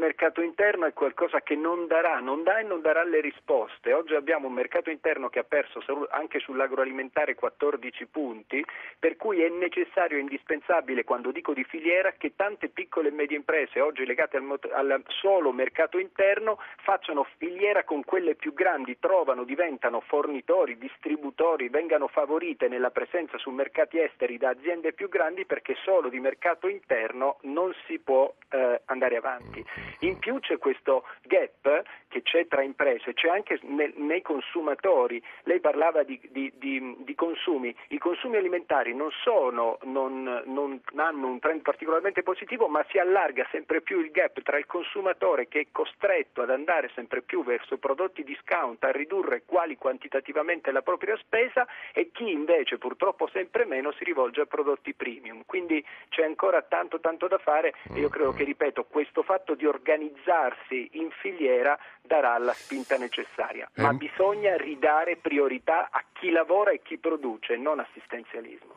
Mercato 0.00 0.40
interno 0.40 0.86
è 0.86 0.92
qualcosa 0.92 1.42
che 1.42 1.54
non 1.54 1.86
darà, 1.86 2.18
non 2.18 2.42
dà 2.42 2.58
e 2.58 2.62
non 2.64 2.80
darà 2.80 3.04
le 3.04 3.20
risposte. 3.20 3.92
Oggi 3.92 4.14
abbiamo 4.14 4.48
un 4.48 4.54
mercato 4.54 4.90
interno 4.90 5.28
che 5.28 5.38
ha 5.38 5.44
perso 5.44 5.80
anche 6.10 6.40
sull'agroalimentare 6.40 7.34
14 7.34 8.06
punti, 8.06 8.64
per 8.98 9.16
cui 9.16 9.42
è 9.42 9.48
necessario 9.48 10.16
e 10.16 10.20
indispensabile, 10.20 11.04
quando 11.04 11.30
dico 11.30 11.52
di 11.52 11.62
filiera, 11.64 12.14
che 12.16 12.32
tante 12.34 12.68
piccole 12.68 13.08
e 13.08 13.12
medie 13.12 13.36
imprese 13.36 13.80
oggi 13.80 14.06
legate 14.06 14.38
al, 14.38 14.58
al 14.72 15.04
solo 15.08 15.52
mercato 15.52 15.98
interno 15.98 16.58
facciano 16.82 17.26
filiera 17.36 17.84
con 17.84 18.02
quelle 18.02 18.34
più 18.34 18.54
grandi, 18.54 18.98
trovano, 18.98 19.44
diventano 19.44 20.00
fornitori, 20.00 20.78
distributori, 20.78 21.68
vengano 21.68 22.08
favorite 22.08 22.68
nella 22.68 22.90
presenza 22.90 23.36
su 23.36 23.50
mercati 23.50 24.00
esteri 24.00 24.38
da 24.38 24.48
aziende 24.48 24.94
più 24.94 25.08
grandi 25.08 25.44
perché 25.44 25.76
solo 25.84 26.08
di 26.08 26.18
mercato 26.18 26.66
interno 26.66 27.38
non 27.42 27.74
si 27.86 27.98
può 27.98 28.32
eh, 28.50 28.80
andare 28.86 29.16
avanti. 29.16 29.64
In 30.00 30.18
più 30.18 30.38
c'è 30.40 30.58
questo 30.58 31.04
gap 31.22 31.82
che 32.08 32.22
c'è 32.22 32.46
tra 32.48 32.62
imprese, 32.62 33.14
c'è 33.14 33.28
anche 33.28 33.58
nel, 33.62 33.92
nei 33.96 34.20
consumatori. 34.20 35.22
Lei 35.44 35.60
parlava 35.60 36.02
di, 36.02 36.20
di, 36.30 36.52
di, 36.56 36.96
di, 36.98 37.14
consumi, 37.14 37.74
i 37.88 37.98
consumi 37.98 38.36
alimentari 38.36 38.94
non, 38.94 39.10
sono, 39.22 39.78
non, 39.82 40.42
non 40.46 40.80
hanno 40.96 41.26
un 41.28 41.38
trend 41.38 41.62
particolarmente 41.62 42.22
positivo, 42.22 42.66
ma 42.68 42.84
si 42.88 42.98
allarga 42.98 43.46
sempre 43.50 43.80
più 43.80 44.00
il 44.00 44.10
gap 44.10 44.42
tra 44.42 44.58
il 44.58 44.66
consumatore 44.66 45.46
che 45.46 45.60
è 45.60 45.66
costretto 45.70 46.42
ad 46.42 46.50
andare 46.50 46.90
sempre 46.94 47.22
più 47.22 47.44
verso 47.44 47.78
prodotti 47.78 48.24
discount, 48.24 48.82
a 48.84 48.90
ridurre 48.90 49.42
quali 49.46 49.76
quantitativamente 49.76 50.72
la 50.72 50.82
propria 50.82 51.16
spesa 51.16 51.66
e 51.92 52.10
chi 52.12 52.30
invece 52.30 52.78
purtroppo 52.78 53.28
sempre 53.28 53.64
meno 53.64 53.92
si 53.92 54.04
rivolge 54.04 54.40
a 54.40 54.46
prodotti 54.46 54.94
premium. 54.94 55.42
Quindi 55.46 55.84
c'è 56.08 56.24
ancora 56.24 56.62
tanto 56.62 56.98
tanto 57.00 57.28
da 57.28 57.38
fare 57.38 57.74
e 57.94 58.00
io 58.00 58.08
credo 58.08 58.32
che, 58.32 58.44
ripeto, 58.44 58.84
questo 58.84 59.22
fatto 59.22 59.54
di 59.54 59.64
organizzarsi 59.80 60.88
in 60.92 61.10
filiera 61.10 61.78
darà 62.02 62.38
la 62.38 62.52
spinta 62.52 62.96
necessaria, 62.96 63.68
ma 63.76 63.90
eh. 63.90 63.94
bisogna 63.94 64.56
ridare 64.56 65.16
priorità 65.16 65.88
a 65.90 66.04
chi 66.12 66.30
lavora 66.30 66.72
e 66.72 66.80
chi 66.82 66.98
produce, 66.98 67.56
non 67.56 67.80
assistenzialismo. 67.80 68.74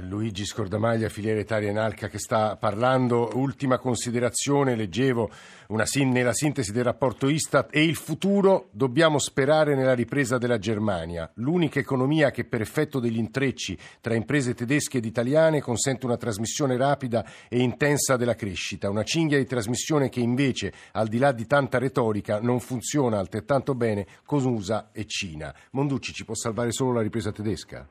Luigi 0.00 0.44
Scordamaglia, 0.44 1.08
filiera 1.08 1.38
Italia 1.38 1.70
in 1.70 1.78
Alca, 1.78 2.08
che 2.08 2.18
sta 2.18 2.56
parlando. 2.56 3.30
Ultima 3.34 3.78
considerazione, 3.78 4.74
leggevo 4.74 5.30
una, 5.68 5.84
nella 6.04 6.32
sintesi 6.32 6.72
del 6.72 6.84
rapporto 6.84 7.28
Istat 7.28 7.74
e 7.74 7.84
il 7.84 7.94
futuro 7.94 8.68
dobbiamo 8.72 9.18
sperare 9.18 9.76
nella 9.76 9.94
ripresa 9.94 10.38
della 10.38 10.58
Germania, 10.58 11.30
l'unica 11.34 11.78
economia 11.78 12.30
che 12.32 12.44
per 12.44 12.60
effetto 12.60 12.98
degli 12.98 13.16
intrecci 13.16 13.78
tra 14.00 14.14
imprese 14.14 14.54
tedesche 14.54 14.98
ed 14.98 15.04
italiane 15.04 15.60
consente 15.60 16.04
una 16.04 16.16
trasmissione 16.16 16.76
rapida 16.76 17.24
e 17.48 17.60
intensa 17.60 18.16
della 18.16 18.34
crescita, 18.34 18.90
una 18.90 19.04
cinghia 19.04 19.38
di 19.38 19.46
trasmissione 19.46 20.08
che 20.08 20.20
invece, 20.20 20.72
al 20.92 21.06
di 21.06 21.18
là 21.18 21.30
di 21.30 21.46
tanta 21.46 21.78
retorica, 21.78 22.40
non 22.40 22.58
funziona 22.66 23.18
altrettanto 23.18 23.74
bene 23.74 24.06
con 24.26 24.44
USA 24.44 24.90
e 24.92 25.06
Cina. 25.06 25.54
Monducci 25.70 26.12
ci 26.12 26.24
può 26.24 26.34
salvare 26.34 26.72
solo 26.72 26.92
la 26.94 27.02
ripresa 27.02 27.30
tedesca? 27.30 27.86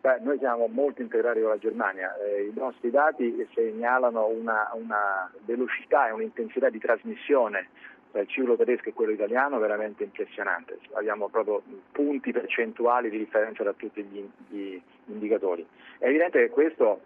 Beh, 0.00 0.20
noi 0.20 0.38
siamo 0.38 0.66
molto 0.68 1.02
integrati 1.02 1.40
con 1.40 1.48
la 1.48 1.58
Germania, 1.58 2.14
eh, 2.18 2.44
i 2.44 2.52
nostri 2.54 2.90
dati 2.90 3.34
segnalano 3.52 4.26
una, 4.26 4.70
una 4.74 5.28
velocità 5.44 6.08
e 6.08 6.12
un'intensità 6.12 6.68
di 6.68 6.78
trasmissione 6.78 7.68
tra 8.10 8.20
il 8.20 8.28
ciclo 8.28 8.56
tedesco 8.56 8.88
e 8.88 8.92
quello 8.92 9.12
italiano 9.12 9.58
veramente 9.58 10.04
impressionante, 10.04 10.78
abbiamo 10.92 11.28
proprio 11.28 11.62
punti 11.92 12.32
percentuali 12.32 13.10
di 13.10 13.18
differenza 13.18 13.62
tra 13.62 13.72
tutti 13.72 14.02
gli, 14.02 14.26
gli 14.48 14.80
indicatori. 15.06 15.66
È 15.98 16.06
evidente 16.06 16.38
che 16.38 16.50
questo 16.50 17.00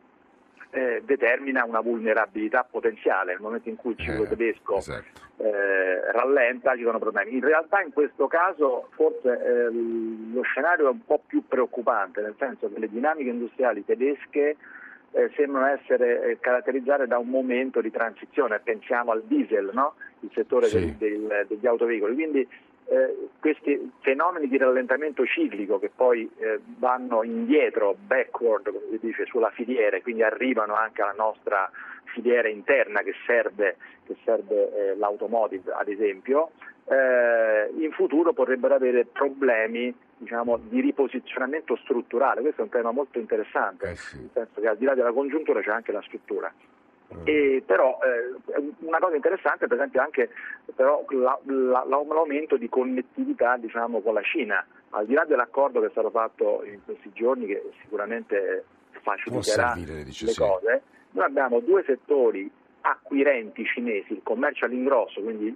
eh, 0.73 1.03
determina 1.05 1.65
una 1.65 1.81
vulnerabilità 1.81 2.67
potenziale. 2.69 3.33
Nel 3.33 3.43
momento 3.43 3.69
in 3.69 3.77
cui 3.77 3.93
il 3.93 3.99
ciclo 3.99 4.25
eh, 4.25 4.29
tedesco 4.29 4.77
esatto. 4.79 5.05
eh, 5.37 6.11
rallenta 6.13 6.75
ci 6.75 6.83
sono 6.83 6.99
problemi. 6.99 7.35
In 7.35 7.45
realtà 7.45 7.83
in 7.83 7.93
questo 7.93 8.27
caso 8.27 8.89
forse 8.93 9.31
eh, 9.31 9.71
lo 9.71 10.43
scenario 10.43 10.87
è 10.87 10.91
un 10.91 11.05
po' 11.05 11.21
più 11.27 11.47
preoccupante, 11.47 12.23
nel 12.23 12.35
senso 12.39 12.73
che 12.73 12.79
le 12.79 12.89
dinamiche 12.89 13.31
industriali 13.31 13.85
tedesche 13.85 14.57
eh, 15.13 15.31
sembrano 15.37 15.67
essere 15.67 16.23
eh, 16.23 16.39
caratterizzate 16.41 17.07
da 17.07 17.19
un 17.19 17.29
momento 17.29 17.83
di 17.83 17.91
transizione, 17.91 18.59
pensiamo 18.61 19.13
al 19.13 19.23
diesel, 19.25 19.71
no? 19.75 19.95
il 20.21 20.31
settore 20.33 20.69
sì. 20.69 20.97
del, 20.97 20.97
del, 20.97 21.47
degli 21.49 21.67
autoveicoli. 21.67 22.15
Quindi 22.15 22.49
eh, 22.87 23.29
questi 23.41 23.93
fenomeni 24.01 24.49
di 24.49 24.59
rallentamento 24.59 25.25
ciclico 25.25 25.79
che 25.79 25.91
poi 25.95 26.31
eh, 26.39 26.61
vanno 26.79 27.23
indietro, 27.23 27.97
backward, 27.99 28.65
come 28.65 28.87
si 28.91 28.99
dice, 29.01 29.25
sulla 29.27 29.51
filiera 29.51 29.97
e 29.97 30.03
quindi 30.03 30.23
arrivano 30.23 30.75
anche 30.75 31.03
alla 31.03 31.15
nostra 31.17 31.71
filiera 32.05 32.49
interna 32.49 33.01
che 33.01 33.15
serve, 33.27 33.77
che 34.07 34.17
serve 34.25 34.91
eh, 34.91 34.97
l'automotive 34.97 35.73
ad 35.73 35.89
esempio, 35.89 36.51
eh, 36.85 37.71
in 37.79 37.93
futuro 37.93 38.33
potrebbero 38.33 38.75
avere 38.75 39.05
problemi 39.07 39.95
diciamo, 40.17 40.59
di 40.59 40.81
riposizionamento 40.81 41.77
strutturale. 41.77 42.41
Questo 42.41 42.61
è 42.61 42.65
un 42.65 42.71
tema 42.71 42.91
molto 42.91 43.19
interessante, 43.19 43.91
eh 43.91 43.97
sì. 43.97 44.19
nel 44.19 44.31
senso 44.33 44.61
che 44.61 44.69
al 44.69 44.77
di 44.77 44.85
là 44.85 44.95
della 44.95 45.13
congiuntura 45.13 45.61
c'è 45.61 45.71
anche 45.71 45.93
la 45.93 46.03
struttura. 46.03 46.53
E 47.25 47.63
però 47.65 47.99
eh, 48.03 48.63
una 48.81 48.99
cosa 48.99 49.17
interessante 49.17 49.67
per 49.67 49.77
esempio 49.77 50.01
anche 50.01 50.31
però, 50.75 51.05
la, 51.11 51.39
la, 51.45 51.85
l'aumento 51.87 52.57
di 52.57 52.69
connettività 52.69 53.57
diciamo, 53.57 54.01
con 54.01 54.15
la 54.15 54.23
Cina, 54.23 54.65
al 54.91 55.07
di 55.07 55.15
là 55.15 55.25
dell'accordo 55.25 55.81
che 55.81 55.87
è 55.87 55.91
stato 55.91 56.11
fatto 56.11 56.63
in 56.65 56.81
questi 56.85 57.11
giorni 57.13 57.47
che 57.47 57.63
sicuramente 57.83 58.65
faciliterà 59.03 59.75
servire, 59.75 60.05
dice, 60.05 60.27
le 60.27 60.33
sì. 60.33 60.39
cose, 60.39 60.83
noi 61.11 61.25
abbiamo 61.25 61.61
due 61.61 61.83
settori 61.85 62.51
acquirenti 62.83 63.65
cinesi, 63.65 64.13
il 64.13 64.21
commercio 64.23 64.65
all'ingrosso, 64.65 65.21
quindi 65.21 65.55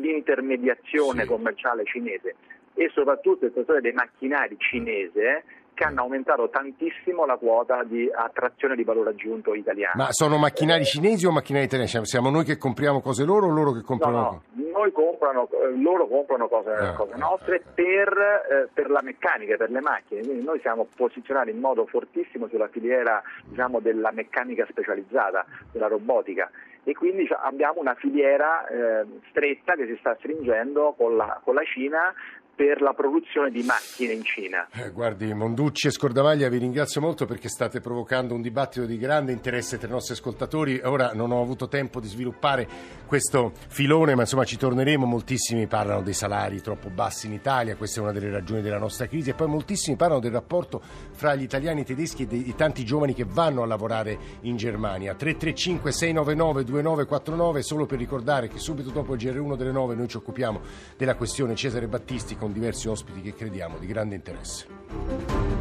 l'intermediazione 0.00 1.22
sì. 1.22 1.28
commerciale 1.28 1.84
cinese 1.84 2.34
e 2.74 2.90
soprattutto 2.92 3.44
il 3.44 3.52
settore 3.54 3.80
dei 3.80 3.92
macchinari 3.92 4.56
cinese 4.58 5.44
che 5.74 5.84
hanno 5.84 6.02
aumentato 6.02 6.48
tantissimo 6.48 7.26
la 7.26 7.36
quota 7.36 7.82
di 7.84 8.08
attrazione 8.12 8.76
di 8.76 8.84
valore 8.84 9.10
aggiunto 9.10 9.54
italiano. 9.54 9.94
Ma 9.96 10.12
sono 10.12 10.38
macchinari 10.38 10.84
cinesi 10.84 11.26
o 11.26 11.32
macchinari 11.32 11.64
italiani? 11.66 12.06
Siamo 12.06 12.30
noi 12.30 12.44
che 12.44 12.56
compriamo 12.56 13.00
cose 13.00 13.24
loro 13.24 13.46
o 13.46 13.50
loro 13.50 13.72
che 13.72 13.82
comprano? 13.82 14.16
No, 14.16 14.42
no. 14.52 14.70
Noi 14.74 14.92
comprano, 14.92 15.48
eh, 15.50 15.76
loro 15.80 16.06
comprano 16.06 16.48
cose, 16.48 16.70
ah, 16.70 16.92
cose 16.94 17.16
nostre 17.16 17.62
ah, 17.64 17.70
per, 17.74 18.08
eh, 18.08 18.68
per, 18.72 18.90
la 18.90 19.00
meccanica, 19.02 19.56
per 19.56 19.70
le 19.70 19.80
macchine, 19.80 20.22
quindi 20.22 20.44
noi 20.44 20.60
siamo 20.60 20.86
posizionati 20.96 21.50
in 21.50 21.58
modo 21.58 21.86
fortissimo 21.86 22.48
sulla 22.48 22.68
filiera 22.68 23.22
diciamo, 23.44 23.80
della 23.80 24.10
meccanica 24.12 24.66
specializzata, 24.68 25.44
della 25.70 25.86
robotica 25.86 26.50
e 26.84 26.94
quindi 26.94 27.28
abbiamo 27.42 27.80
una 27.80 27.94
filiera 27.94 28.66
eh, 28.66 29.04
stretta 29.30 29.74
che 29.74 29.86
si 29.86 29.96
sta 29.98 30.14
stringendo 30.18 30.94
con 30.96 31.16
la, 31.16 31.40
con 31.42 31.54
la 31.54 31.64
Cina 31.64 32.14
per 32.54 32.80
la 32.80 32.92
produzione 32.92 33.50
di 33.50 33.62
macchine 33.62 34.12
in 34.12 34.22
Cina. 34.22 34.68
Eh, 34.72 34.90
guardi, 34.90 35.32
Monducci 35.34 35.88
e 35.88 35.90
Scordavaglia, 35.90 36.48
vi 36.48 36.58
ringrazio 36.58 37.00
molto 37.00 37.26
perché 37.26 37.48
state 37.48 37.80
provocando 37.80 38.34
un 38.34 38.42
dibattito 38.42 38.86
di 38.86 38.96
grande 38.96 39.32
interesse 39.32 39.76
tra 39.76 39.88
i 39.88 39.90
nostri 39.90 40.14
ascoltatori. 40.14 40.80
Ora 40.84 41.12
non 41.14 41.32
ho 41.32 41.42
avuto 41.42 41.68
tempo 41.68 42.00
di 42.00 42.06
sviluppare 42.06 42.66
questo 43.06 43.52
filone, 43.68 44.14
ma 44.14 44.22
insomma 44.22 44.44
ci 44.44 44.56
torneremo. 44.56 45.04
Moltissimi 45.04 45.66
parlano 45.66 46.02
dei 46.02 46.14
salari 46.14 46.60
troppo 46.60 46.90
bassi 46.90 47.26
in 47.26 47.32
Italia, 47.32 47.76
questa 47.76 48.00
è 48.00 48.02
una 48.02 48.12
delle 48.12 48.30
ragioni 48.30 48.62
della 48.62 48.78
nostra 48.78 49.06
crisi, 49.06 49.30
e 49.30 49.34
poi 49.34 49.48
moltissimi 49.48 49.96
parlano 49.96 50.20
del 50.20 50.32
rapporto 50.32 50.80
fra 51.12 51.34
gli 51.34 51.42
italiani 51.42 51.80
e 51.80 51.82
i 51.82 51.86
tedeschi 51.86 52.22
e 52.22 52.26
dei 52.26 52.54
tanti 52.56 52.84
giovani 52.84 53.14
che 53.14 53.24
vanno 53.26 53.62
a 53.62 53.66
lavorare 53.66 54.16
in 54.42 54.56
Germania. 54.56 55.14
335 55.14 55.90
699 55.90 56.64
2949, 56.82 57.62
solo 57.62 57.86
per 57.86 57.98
ricordare 57.98 58.48
che 58.48 58.58
subito 58.58 58.90
dopo 58.90 59.14
il 59.14 59.20
GR1 59.20 59.56
delle 59.56 59.72
9 59.72 59.94
noi 59.94 60.08
ci 60.08 60.16
occupiamo 60.16 60.60
della 60.96 61.14
questione 61.14 61.54
Cesare 61.54 61.86
Battisti 61.86 62.36
con 62.36 62.52
diversi 62.52 62.88
ospiti 62.88 63.20
che 63.20 63.34
crediamo 63.34 63.78
di 63.78 63.86
grande 63.86 64.14
interesse. 64.14 65.53